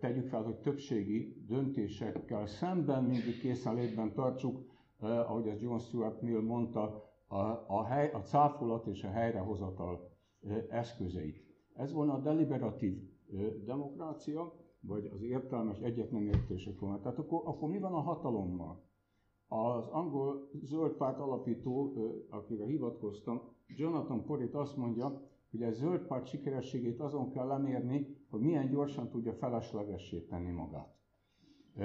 tegyük 0.00 0.26
fel, 0.26 0.42
hogy 0.42 0.56
többségi 0.56 1.44
döntésekkel 1.48 2.46
szemben 2.46 3.04
mindig 3.04 3.38
készenlétben 3.40 4.12
tartsuk, 4.12 4.64
ahogy 5.00 5.48
az 5.48 5.62
John 5.62 5.78
Stuart 5.78 6.22
Mill 6.22 6.40
mondta, 6.40 7.10
a, 7.26 7.64
a, 7.66 7.84
hely, 7.84 8.10
a 8.12 8.18
cáfolat 8.18 8.86
és 8.86 9.04
a 9.04 9.10
helyrehozatal 9.10 10.10
eszközeit. 10.68 11.44
Ez 11.74 11.92
volna 11.92 12.12
a 12.14 12.20
deliberatív 12.20 12.98
demokrácia, 13.64 14.52
vagy 14.86 15.10
az 15.14 15.22
értelmes 15.22 15.78
egyet 15.78 16.10
nem 16.10 16.26
értések 16.26 16.78
volna. 16.78 17.00
Tehát 17.00 17.18
akkor, 17.18 17.42
akkor 17.44 17.68
mi 17.68 17.78
van 17.78 17.92
a 17.92 18.00
hatalommal? 18.00 18.82
Az 19.46 19.86
angol 19.86 20.48
zöld 20.62 20.92
párt 20.92 21.18
alapító, 21.18 21.94
akire 22.30 22.64
hivatkoztam, 22.64 23.40
Jonathan 23.66 24.24
Porrit 24.24 24.54
azt 24.54 24.76
mondja, 24.76 25.22
hogy 25.50 25.62
a 25.62 25.70
zöld 25.70 26.06
párt 26.06 26.26
sikerességét 26.26 27.00
azon 27.00 27.30
kell 27.30 27.46
lemérni, 27.46 28.16
hogy 28.30 28.40
milyen 28.40 28.70
gyorsan 28.70 29.08
tudja 29.08 29.32
feleslegessé 29.32 30.20
tenni 30.20 30.50
magát. 30.50 30.94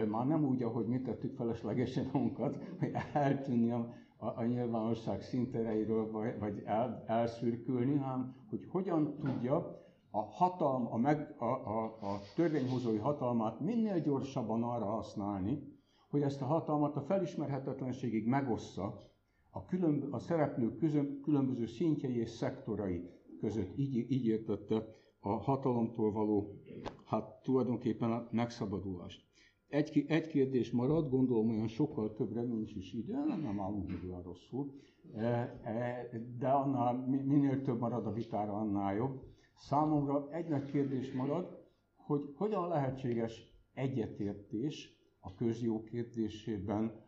Már 0.09 0.27
nem 0.27 0.45
úgy, 0.45 0.63
ahogy 0.63 0.85
mi 0.85 1.01
tettük 1.01 1.35
feleslegesen 1.35 2.09
magunkat, 2.13 2.57
hogy 2.79 2.91
eltűnni 3.13 3.71
a, 3.71 3.93
a, 4.17 4.25
a 4.25 4.45
nyilvánosság 4.45 5.21
szintereiről, 5.21 6.11
vagy, 6.11 6.39
vagy 6.39 6.61
el, 6.65 7.03
elszürkülni, 7.07 7.95
hanem 7.95 8.35
hogy 8.49 8.65
hogyan 8.69 9.17
tudja 9.17 9.85
a 10.11 10.21
hatalm, 10.21 10.87
a, 10.91 10.97
meg, 10.97 11.35
a, 11.37 11.45
a, 11.45 11.83
a 11.85 12.19
törvényhozói 12.35 12.97
hatalmát 12.97 13.59
minél 13.59 13.99
gyorsabban 13.99 14.63
arra 14.63 14.85
használni, 14.85 15.75
hogy 16.09 16.21
ezt 16.21 16.41
a 16.41 16.45
hatalmat 16.45 16.95
a 16.95 17.01
felismerhetetlenségig 17.01 18.25
megossza 18.27 19.01
a, 19.49 19.65
különb- 19.65 20.13
a 20.13 20.19
szereplők 20.19 20.77
közön, 20.77 21.19
különböző 21.23 21.65
szintjei 21.65 22.17
és 22.19 22.29
szektorai 22.29 23.09
között. 23.39 23.77
Így, 23.77 24.11
így 24.11 24.25
értette 24.25 24.85
a 25.19 25.29
hatalomtól 25.29 26.11
való, 26.11 26.61
hát 27.05 27.41
tulajdonképpen 27.43 28.11
a 28.11 28.27
megszabadulást. 28.31 29.25
Egy, 29.67 30.05
egy 30.07 30.27
kérdés 30.27 30.71
marad, 30.71 31.09
gondolom 31.09 31.49
olyan 31.49 31.67
sokkal 31.67 32.13
többre 32.13 32.41
nincs 32.41 32.75
is 32.75 32.93
ide, 32.93 33.17
nem 33.25 33.59
állunk 33.59 33.87
meg 33.87 34.03
olyan 34.03 34.21
rosszul, 34.21 34.71
e, 35.15 35.23
e, 35.63 36.09
de 36.39 36.47
annál 36.49 36.93
minél 37.25 37.61
több 37.61 37.79
marad 37.79 38.05
a 38.05 38.11
vitára, 38.11 38.53
annál 38.53 38.95
jobb. 38.95 39.21
Számomra 39.57 40.27
egy 40.31 40.47
nagy 40.47 40.65
kérdés 40.71 41.11
marad, 41.11 41.65
hogy 41.95 42.33
hogyan 42.37 42.67
lehetséges 42.67 43.53
egyetértés 43.73 44.95
a 45.19 45.33
közjó 45.35 45.83
kérdésében, 45.83 47.05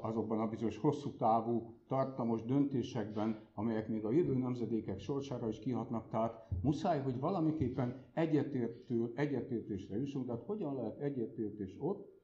azokban 0.00 0.40
a 0.40 0.48
bizonyos 0.48 0.76
hosszú 0.78 1.10
távú, 1.16 1.74
tartamos 1.88 2.44
döntésekben, 2.44 3.48
amelyek 3.54 3.88
még 3.88 4.04
a 4.04 4.10
jövő 4.10 4.34
nemzedékek 4.34 5.00
sorsára 5.00 5.48
is 5.48 5.58
kihatnak, 5.58 6.08
tehát 6.08 6.48
muszáj, 6.62 7.00
hogy 7.00 7.18
valamiképpen 7.20 8.04
egyetértő, 8.14 9.12
egyetértésre 9.14 9.96
jussunk, 9.96 10.26
tehát 10.26 10.42
hogyan 10.42 10.74
lehet 10.74 10.98
egyetértés 11.00 11.76
ott, 11.78 12.19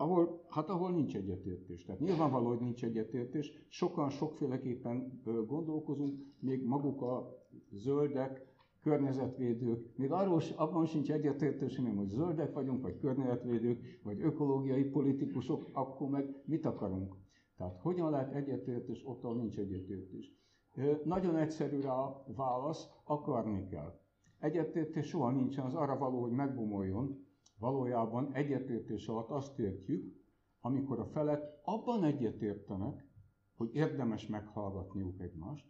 ahol, 0.00 0.44
hát 0.48 0.68
ahol 0.68 0.90
nincs 0.90 1.16
egyetértés. 1.16 1.84
Tehát 1.84 2.00
nyilvánvaló, 2.00 2.46
hogy 2.48 2.60
nincs 2.60 2.84
egyetértés, 2.84 3.52
sokan 3.68 4.10
sokféleképpen 4.10 5.22
gondolkozunk, 5.46 6.18
még 6.38 6.64
maguk 6.64 7.02
a 7.02 7.44
zöldek 7.70 8.48
környezetvédők, 8.82 9.96
még 9.96 10.12
arról 10.12 10.42
abban 10.56 10.86
sincs 10.86 11.10
egyetértésünk, 11.12 11.98
hogy 11.98 12.08
zöldek 12.08 12.52
vagyunk, 12.52 12.82
vagy 12.82 12.98
környezetvédők, 12.98 14.00
vagy 14.02 14.20
ökológiai 14.20 14.84
politikusok, 14.84 15.68
akkor 15.72 16.08
meg 16.08 16.42
mit 16.44 16.66
akarunk? 16.66 17.16
Tehát 17.56 17.78
hogyan 17.80 18.10
lehet 18.10 18.34
egyetértés 18.34 19.02
ott, 19.06 19.24
ahol 19.24 19.36
nincs 19.36 19.58
egyetértés? 19.58 20.32
Nagyon 21.04 21.36
egyszerű 21.36 21.80
a 21.80 22.24
válasz, 22.36 22.88
akarni 23.04 23.66
kell. 23.66 24.00
Egyetértés 24.38 25.06
soha 25.06 25.30
nincsen, 25.30 25.64
az 25.64 25.74
arra 25.74 25.98
való, 25.98 26.20
hogy 26.20 26.32
megbomoljon. 26.32 27.28
Valójában 27.60 28.32
egyetértés 28.32 29.08
alatt 29.08 29.30
azt 29.30 29.58
értjük, 29.58 30.14
amikor 30.60 30.98
a 30.98 31.06
felek 31.06 31.42
abban 31.62 32.04
egyetértenek, 32.04 33.08
hogy 33.56 33.74
érdemes 33.74 34.26
meghallgatniuk 34.26 35.20
egymást, 35.20 35.66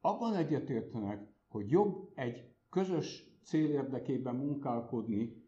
abban 0.00 0.34
egyetértenek, 0.34 1.32
hogy 1.48 1.70
jobb 1.70 2.10
egy 2.14 2.54
közös 2.70 3.38
cél 3.42 3.70
érdekében 3.70 4.34
munkálkodni, 4.34 5.42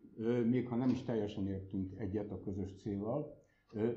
még 0.44 0.68
ha 0.68 0.76
nem 0.76 0.90
is 0.90 1.02
teljesen 1.02 1.46
értünk 1.46 1.98
egyet 1.98 2.30
a 2.30 2.40
közös 2.40 2.74
célral, 2.76 3.44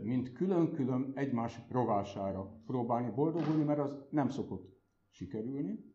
mint 0.02 0.32
külön-külön 0.32 1.12
egymás 1.16 1.60
rovására 1.70 2.62
próbálni 2.66 3.12
boldogulni, 3.12 3.64
mert 3.64 3.80
az 3.80 3.96
nem 4.10 4.30
szokott 4.30 4.78
sikerülni. 5.10 5.94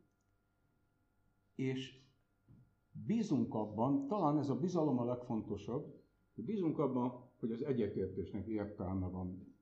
És 1.54 2.03
bízunk 3.06 3.54
abban, 3.54 4.06
talán 4.06 4.38
ez 4.38 4.48
a 4.48 4.58
bizalom 4.58 4.98
a 4.98 5.04
legfontosabb, 5.04 5.94
hogy 6.34 6.44
bízunk 6.44 6.78
abban, 6.78 7.22
hogy 7.40 7.50
az 7.50 7.62
egyetértésnek 7.62 8.46
értelme 8.46 9.08
van. 9.08 9.52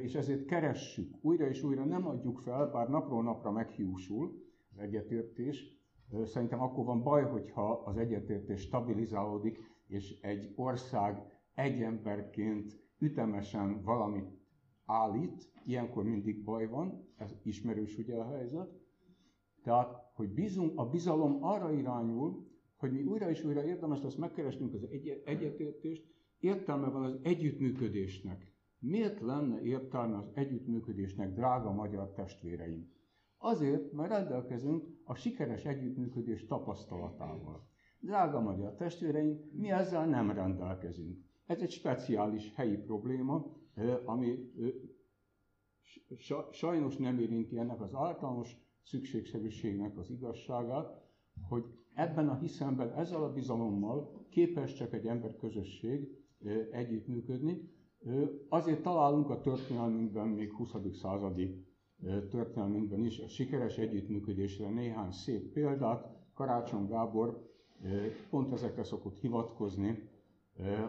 És 0.00 0.14
ezért 0.14 0.44
keressük, 0.44 1.14
újra 1.20 1.48
és 1.48 1.62
újra 1.62 1.84
nem 1.84 2.06
adjuk 2.06 2.38
fel, 2.38 2.70
bár 2.70 2.88
napról 2.88 3.22
napra 3.22 3.50
meghiúsul 3.50 4.44
az 4.72 4.78
egyetértés. 4.78 5.80
Szerintem 6.24 6.60
akkor 6.60 6.84
van 6.84 7.02
baj, 7.02 7.24
hogyha 7.24 7.72
az 7.72 7.96
egyetértés 7.96 8.60
stabilizálódik, 8.60 9.58
és 9.86 10.20
egy 10.20 10.52
ország 10.56 11.22
egy 11.54 11.82
emberként 11.82 12.80
ütemesen 12.98 13.82
valamit 13.82 14.40
állít, 14.86 15.52
ilyenkor 15.64 16.04
mindig 16.04 16.44
baj 16.44 16.68
van, 16.68 17.08
ez 17.16 17.34
ismerős 17.42 17.98
ugye 17.98 18.16
a 18.16 18.28
helyzet. 18.28 18.80
Tehát, 19.62 20.01
hogy 20.12 20.28
bízunk, 20.28 20.78
a 20.78 20.88
bizalom 20.88 21.44
arra 21.44 21.72
irányul, 21.72 22.46
hogy 22.76 22.92
mi 22.92 23.02
újra 23.02 23.30
és 23.30 23.44
újra 23.44 23.64
érdemes 23.64 24.02
lesz 24.02 24.14
megkeresnünk 24.14 24.74
az 24.74 24.82
egy- 24.90 25.22
egyetértést, 25.24 26.04
értelme 26.38 26.88
van 26.88 27.02
az 27.02 27.18
együttműködésnek. 27.22 28.52
Miért 28.78 29.20
lenne 29.20 29.60
értelme 29.62 30.16
az 30.16 30.30
együttműködésnek, 30.34 31.34
drága 31.34 31.72
magyar 31.72 32.12
testvéreim? 32.12 32.90
Azért, 33.38 33.92
mert 33.92 34.10
rendelkezünk 34.10 34.84
a 35.04 35.14
sikeres 35.14 35.64
együttműködés 35.64 36.46
tapasztalatával. 36.46 37.68
Drága 38.00 38.40
magyar 38.40 38.74
testvéreim, 38.74 39.50
mi 39.52 39.70
ezzel 39.70 40.06
nem 40.06 40.30
rendelkezünk. 40.30 41.18
Ez 41.46 41.60
egy 41.60 41.70
speciális 41.70 42.52
helyi 42.54 42.76
probléma, 42.76 43.56
ami 44.04 44.52
sajnos 46.50 46.96
nem 46.96 47.18
érinti 47.18 47.58
ennek 47.58 47.80
az 47.80 47.94
általános 47.94 48.56
szükségszerűségnek 48.82 49.98
az 49.98 50.10
igazságát, 50.10 51.00
hogy 51.48 51.64
ebben 51.94 52.28
a 52.28 52.38
hiszemben, 52.38 52.92
ezzel 52.92 53.22
a 53.22 53.32
bizalommal 53.32 54.26
képes 54.30 54.74
csak 54.74 54.92
egy 54.92 55.06
emberközösség 55.06 56.08
együttműködni. 56.70 57.70
Azért 58.48 58.82
találunk 58.82 59.30
a 59.30 59.40
történelmünkben, 59.40 60.28
még 60.28 60.52
20. 60.52 60.74
századi 60.92 61.66
történelmünkben 62.30 63.04
is 63.04 63.18
a 63.20 63.28
sikeres 63.28 63.78
együttműködésre 63.78 64.68
néhány 64.68 65.10
szép 65.10 65.52
példát. 65.52 66.08
Karácsony 66.34 66.86
Gábor 66.86 67.50
pont 68.30 68.52
ezekre 68.52 68.84
szokott 68.84 69.18
hivatkozni, 69.18 70.08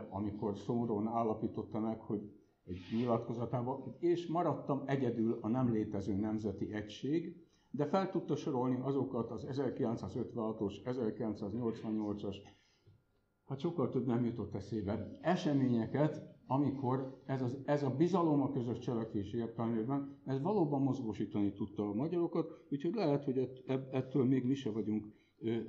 amikor 0.09 0.57
szomorúan 0.57 1.07
állapította 1.07 1.79
meg, 1.79 1.99
hogy 1.99 2.31
egy 2.65 2.79
nyilatkozatában, 2.97 3.95
és 3.99 4.27
maradtam 4.27 4.83
egyedül 4.85 5.37
a 5.41 5.47
nem 5.47 5.71
létező 5.71 6.13
nemzeti 6.15 6.73
egység, 6.73 7.42
de 7.75 7.85
fel 7.85 8.09
tudta 8.09 8.35
sorolni 8.35 8.79
azokat 8.81 9.31
az 9.31 9.47
1956-os, 9.49 10.73
1988-as, 10.85 12.35
hát 13.45 13.59
sokkal 13.59 13.89
több 13.89 14.05
nem 14.05 14.25
jutott 14.25 14.55
eszébe, 14.55 15.17
eseményeket, 15.21 16.33
amikor 16.47 17.21
ez, 17.25 17.41
az, 17.41 17.57
ez 17.65 17.83
a 17.83 17.95
bizalom 17.95 18.41
a 18.41 18.51
közös 18.51 18.79
cselekvés 18.79 19.33
értelmében, 19.33 20.21
ez 20.25 20.41
valóban 20.41 20.81
mozgósítani 20.81 21.53
tudta 21.53 21.89
a 21.89 21.93
magyarokat, 21.93 22.65
úgyhogy 22.69 22.93
lehet, 22.93 23.23
hogy 23.23 23.63
ettől 23.91 24.25
még 24.25 24.45
mi 24.45 24.53
se 24.53 24.71
vagyunk 24.71 25.05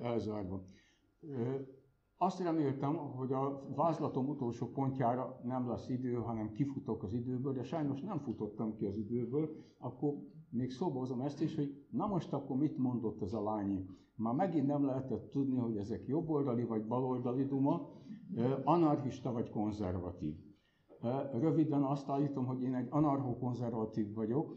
elzárva. 0.02 0.64
Azt 2.16 2.42
reméltem, 2.42 2.96
hogy 2.96 3.32
a 3.32 3.68
vázlatom 3.74 4.28
utolsó 4.28 4.66
pontjára 4.66 5.40
nem 5.44 5.68
lesz 5.68 5.88
idő, 5.88 6.14
hanem 6.14 6.52
kifutok 6.52 7.02
az 7.02 7.12
időből, 7.12 7.52
de 7.52 7.62
sajnos 7.62 8.00
nem 8.00 8.18
futottam 8.18 8.74
ki 8.74 8.84
az 8.84 8.96
időből, 8.96 9.56
akkor 9.78 10.14
még 10.54 10.70
szóba 10.70 10.98
hozom 10.98 11.20
ezt 11.20 11.42
is, 11.42 11.56
hogy 11.56 11.86
na 11.90 12.06
most 12.06 12.32
akkor 12.32 12.56
mit 12.56 12.78
mondott 12.78 13.22
ez 13.22 13.32
a 13.32 13.42
lány? 13.42 13.86
Már 14.16 14.34
megint 14.34 14.66
nem 14.66 14.84
lehetett 14.84 15.30
tudni, 15.30 15.56
hogy 15.56 15.76
ezek 15.76 16.06
jobboldali 16.06 16.64
vagy 16.64 16.86
baloldali 16.86 17.44
duma, 17.44 17.88
anarchista 18.64 19.32
vagy 19.32 19.50
konzervatív. 19.50 20.34
Röviden 21.32 21.82
azt 21.82 22.08
állítom, 22.08 22.46
hogy 22.46 22.62
én 22.62 22.74
egy 22.74 22.86
anarcho-konzervatív 22.90 24.14
vagyok, 24.14 24.56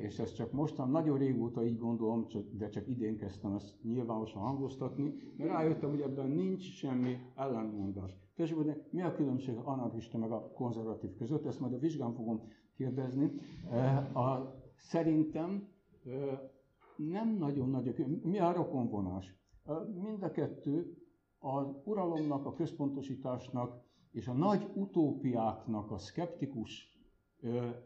és 0.00 0.18
ezt 0.18 0.34
csak 0.34 0.52
mostan, 0.52 0.90
nagyon 0.90 1.18
régóta 1.18 1.64
így 1.64 1.78
gondolom, 1.78 2.26
de 2.52 2.68
csak 2.68 2.88
idén 2.88 3.16
kezdtem 3.16 3.52
ezt 3.52 3.82
nyilvánosan 3.82 4.42
hangoztatni, 4.42 5.14
mert 5.36 5.50
rájöttem, 5.50 5.90
hogy 5.90 6.00
ebben 6.00 6.30
nincs 6.30 6.62
semmi 6.62 7.16
ellentmondás. 7.34 8.16
Tessék, 8.36 8.56
mi 8.90 9.02
a 9.02 9.14
különbség 9.14 9.56
anarchista 9.56 10.18
meg 10.18 10.30
a 10.30 10.52
konzervatív 10.54 11.14
között? 11.14 11.46
Ezt 11.46 11.60
majd 11.60 11.72
a 11.72 11.78
vizsgán 11.78 12.14
fogom 12.14 12.40
kérdezni. 12.76 13.30
A, 14.12 14.62
szerintem 14.84 15.68
nem 16.96 17.36
nagyon 17.38 17.68
nagy, 17.68 18.20
mi 18.22 18.38
a 18.38 18.52
rokonvonás? 18.52 19.34
Mind 20.02 20.22
a 20.22 20.30
kettő 20.30 20.96
az 21.38 21.66
uralomnak, 21.84 22.46
a 22.46 22.54
központosításnak 22.54 23.82
és 24.10 24.28
a 24.28 24.32
nagy 24.32 24.70
utópiáknak 24.74 25.90
a 25.90 25.98
szkeptikus 25.98 26.98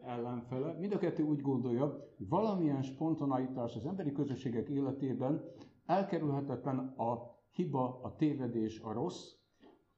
ellenfele. 0.01 0.73
Mind 0.79 0.93
a 0.93 0.97
kettő 0.97 1.23
úgy 1.23 1.41
gondolja, 1.41 1.85
hogy 2.17 2.27
valamilyen 2.27 2.81
spontaneitás 2.81 3.75
az 3.75 3.85
emberi 3.85 4.11
közösségek 4.11 4.69
életében 4.69 5.43
elkerülhetetlen 5.85 6.77
a 6.79 7.37
hiba, 7.51 7.99
a 8.01 8.15
tévedés, 8.15 8.79
a 8.79 8.93
rossz. 8.93 9.33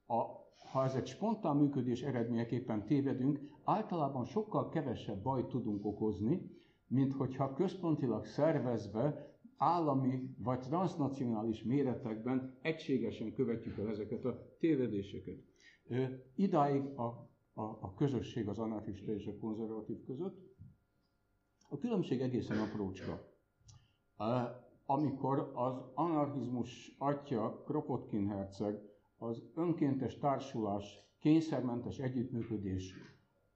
A, 0.08 0.24
ha 0.72 0.84
ez 0.84 0.96
egy 0.96 1.08
spontán 1.08 1.56
működés 1.58 2.02
eredményeképpen 2.02 2.86
tévedünk, 2.86 3.40
általában 3.64 4.26
sokkal 4.26 4.70
kevesebb 4.70 5.22
bajt 5.24 5.48
tudunk 5.48 5.86
okozni, 5.86 6.61
mint 6.92 7.14
hogyha 7.14 7.54
központilag 7.54 8.26
szervezve 8.26 9.36
állami 9.58 10.36
vagy 10.38 10.60
transnacionális 10.60 11.64
méretekben 11.64 12.58
egységesen 12.62 13.34
követjük 13.34 13.78
el 13.78 13.90
ezeket 13.90 14.26
a 14.26 14.56
tévedéseket. 14.60 15.38
Idáig 16.36 16.86
a 16.86 17.30
a, 17.54 17.62
a 17.62 17.94
közösség 17.94 18.48
az 18.48 18.60
anarchista 18.60 19.12
és 19.14 19.28
a 19.28 19.38
konzervatív 19.40 20.06
között. 20.06 20.40
A 21.70 21.78
különbség 21.78 22.22
egészen 22.22 22.58
aprócska. 22.58 23.30
Amikor 24.86 25.52
az 25.56 25.74
anarchizmus 25.94 26.96
atya 26.98 27.64
Kropotkin 27.66 28.28
herceg 28.28 28.80
az 29.18 29.44
önkéntes 29.56 30.18
társulás, 30.18 31.00
kényszermentes 31.20 31.98
együttműködés 32.00 32.94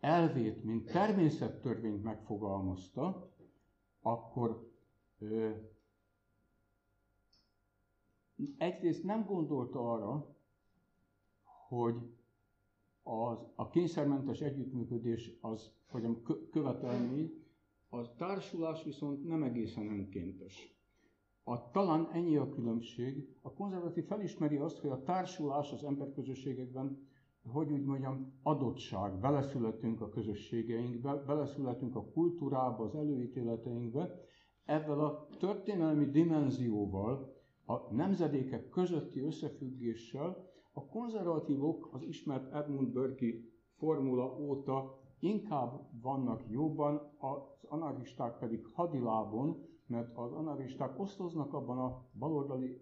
elvét, 0.05 0.63
mint 0.63 0.91
természettörvényt 0.91 2.03
megfogalmazta, 2.03 3.31
akkor 4.01 4.71
ö, 5.19 5.49
egyrészt 8.57 9.03
nem 9.03 9.25
gondolta 9.25 9.91
arra, 9.91 10.35
hogy 11.67 11.95
az, 13.03 13.37
a 13.55 13.69
kényszermentes 13.69 14.41
együttműködés 14.41 15.37
az, 15.41 15.71
hogy 15.87 16.05
a 16.05 16.21
követelmény, 16.51 17.43
a 17.89 18.15
társulás 18.15 18.83
viszont 18.83 19.27
nem 19.27 19.43
egészen 19.43 19.87
önkéntes. 19.87 20.75
A, 21.43 21.71
talán 21.71 22.09
ennyi 22.11 22.37
a 22.37 22.49
különbség. 22.49 23.35
A 23.41 23.53
konzervatív 23.53 24.05
felismeri 24.05 24.57
azt, 24.57 24.79
hogy 24.79 24.89
a 24.89 25.03
társulás 25.03 25.71
az 25.71 25.83
emberközösségekben, 25.83 27.07
hogy 27.51 27.71
úgy 27.71 27.86
mondjam, 27.86 28.34
adottság. 28.43 29.19
Beleszületünk 29.19 30.01
a 30.01 30.10
közösségeinkbe, 30.10 31.23
beleszületünk 31.27 31.95
a 31.95 32.05
kultúrába, 32.13 32.84
az 32.84 32.95
előítéleteinkbe. 32.95 34.19
Ezzel 34.65 34.99
a 34.99 35.27
történelmi 35.39 36.05
dimenzióval, 36.05 37.34
a 37.65 37.93
nemzedékek 37.93 38.69
közötti 38.69 39.19
összefüggéssel 39.19 40.53
a 40.73 40.86
konzervatívok 40.86 41.89
az 41.91 42.01
ismert 42.01 42.53
Edmund 42.53 42.91
Burke 42.93 43.25
formula 43.77 44.38
óta 44.39 44.99
inkább 45.19 45.88
vannak 46.01 46.43
jobban, 46.49 46.95
az 47.17 47.38
anarchisták 47.69 48.38
pedig 48.39 48.65
hadilábon, 48.73 49.63
mert 49.88 50.17
az 50.17 50.31
anarchisták 50.31 50.99
osztoznak 50.99 51.53
abban 51.53 51.77
a 51.77 52.05
baloldali, 52.19 52.81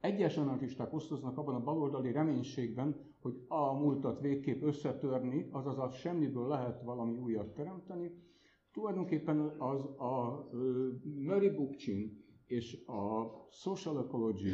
egyes 0.00 0.36
anarchisták 0.36 0.92
osztoznak 0.92 1.38
abban 1.38 1.54
a 1.54 1.62
baloldali 1.62 2.12
reménységben, 2.12 3.14
hogy 3.26 3.44
a 3.48 3.72
múltat 3.72 4.20
végképp 4.20 4.62
összetörni, 4.62 5.48
azaz 5.50 5.78
a 5.78 5.90
semmiből 5.90 6.46
lehet 6.48 6.82
valami 6.82 7.16
újat 7.18 7.54
teremteni. 7.54 8.10
Tulajdonképpen 8.72 9.38
az 9.58 9.80
a 9.84 10.48
Murray 11.04 11.50
Bookchin 11.50 12.24
és 12.46 12.84
a 12.86 13.26
Social 13.50 13.98
Ecology 13.98 14.52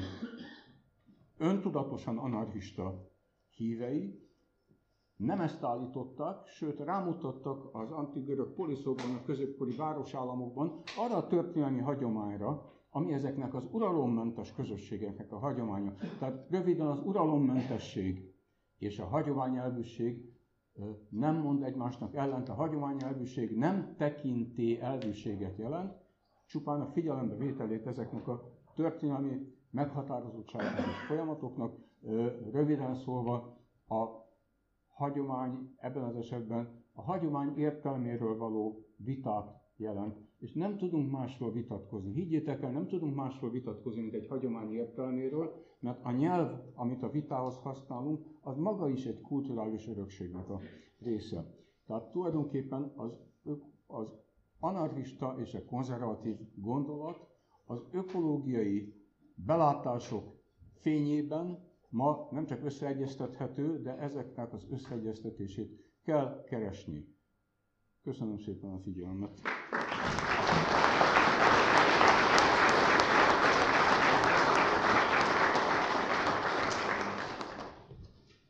öntudatosan 1.38 2.18
anarchista 2.18 3.11
hívei 3.56 4.20
nem 5.16 5.40
ezt 5.40 5.62
állítottak, 5.62 6.46
sőt 6.46 6.78
rámutattak 6.80 7.68
az 7.72 7.90
antigörök 7.90 8.54
poliszokban, 8.54 9.14
a 9.14 9.22
középkori 9.24 9.76
városállamokban 9.76 10.80
arra 10.96 11.16
a 11.16 11.26
történelmi 11.26 11.80
hagyományra, 11.80 12.72
ami 12.90 13.12
ezeknek 13.12 13.54
az 13.54 13.68
uralommentes 13.70 14.52
közösségeknek 14.54 15.32
a 15.32 15.38
hagyománya. 15.38 15.94
Tehát 16.18 16.46
röviden 16.50 16.87
az 16.87 17.00
uralommentesség 17.04 18.32
és 18.83 18.99
a 18.99 19.07
hagyományelvűség 19.07 20.33
nem 21.09 21.37
mond 21.37 21.62
egymásnak 21.62 22.14
ellent, 22.14 22.49
a 22.49 22.55
hagyományelvűség 22.55 23.57
nem 23.57 23.95
tekinti 23.97 24.81
elvűséget 24.81 25.57
jelent, 25.57 25.95
csupán 26.47 26.81
a 26.81 26.87
figyelembe 26.87 27.37
vételét 27.37 27.87
ezeknek 27.87 28.29
a 28.29 28.51
történelmi 28.75 29.55
meghatározottságos 29.71 31.05
folyamatoknak, 31.07 31.77
röviden 32.53 32.95
szólva 32.95 33.57
a 33.88 34.07
hagyomány 34.88 35.75
ebben 35.77 36.03
az 36.03 36.16
esetben 36.16 36.85
a 36.92 37.03
hagyomány 37.03 37.59
értelméről 37.59 38.37
való 38.37 38.87
vitát 38.97 39.61
jelent, 39.77 40.18
és 40.42 40.52
nem 40.52 40.76
tudunk 40.76 41.11
másról 41.11 41.52
vitatkozni. 41.52 42.12
Higgyétek 42.12 42.62
el, 42.62 42.70
nem 42.70 42.87
tudunk 42.87 43.14
másról 43.14 43.50
vitatkozni, 43.50 44.00
mint 44.00 44.14
egy 44.14 44.26
hagyomány 44.28 44.72
értelméről, 44.72 45.64
mert 45.78 46.05
a 46.05 46.11
nyelv, 46.11 46.61
amit 46.74 47.02
a 47.02 47.11
vitához 47.11 47.57
használunk, 47.57 48.26
az 48.40 48.57
maga 48.57 48.88
is 48.88 49.05
egy 49.07 49.20
kulturális 49.20 49.88
örökségnek 49.88 50.48
a 50.48 50.61
része. 50.98 51.55
Tehát 51.87 52.11
tulajdonképpen 52.11 52.92
az, 52.96 53.18
az 53.87 54.14
anarchista 54.61 55.37
és 55.38 55.55
a 55.55 55.64
konzervatív 55.64 56.37
gondolat 56.55 57.28
az 57.66 57.85
ökológiai 57.92 58.94
belátások 59.35 60.24
fényében 60.81 61.70
ma 61.88 62.28
nem 62.31 62.46
csak 62.46 62.64
összeegyeztethető, 62.64 63.83
de 63.83 63.96
ezeknek 63.98 64.52
az 64.52 64.66
összeegyeztetését 64.70 65.81
kell 66.05 66.44
keresni. 66.44 67.07
Köszönöm 68.02 68.38
szépen 68.38 68.70
a 68.70 68.78
figyelmet! 68.78 69.40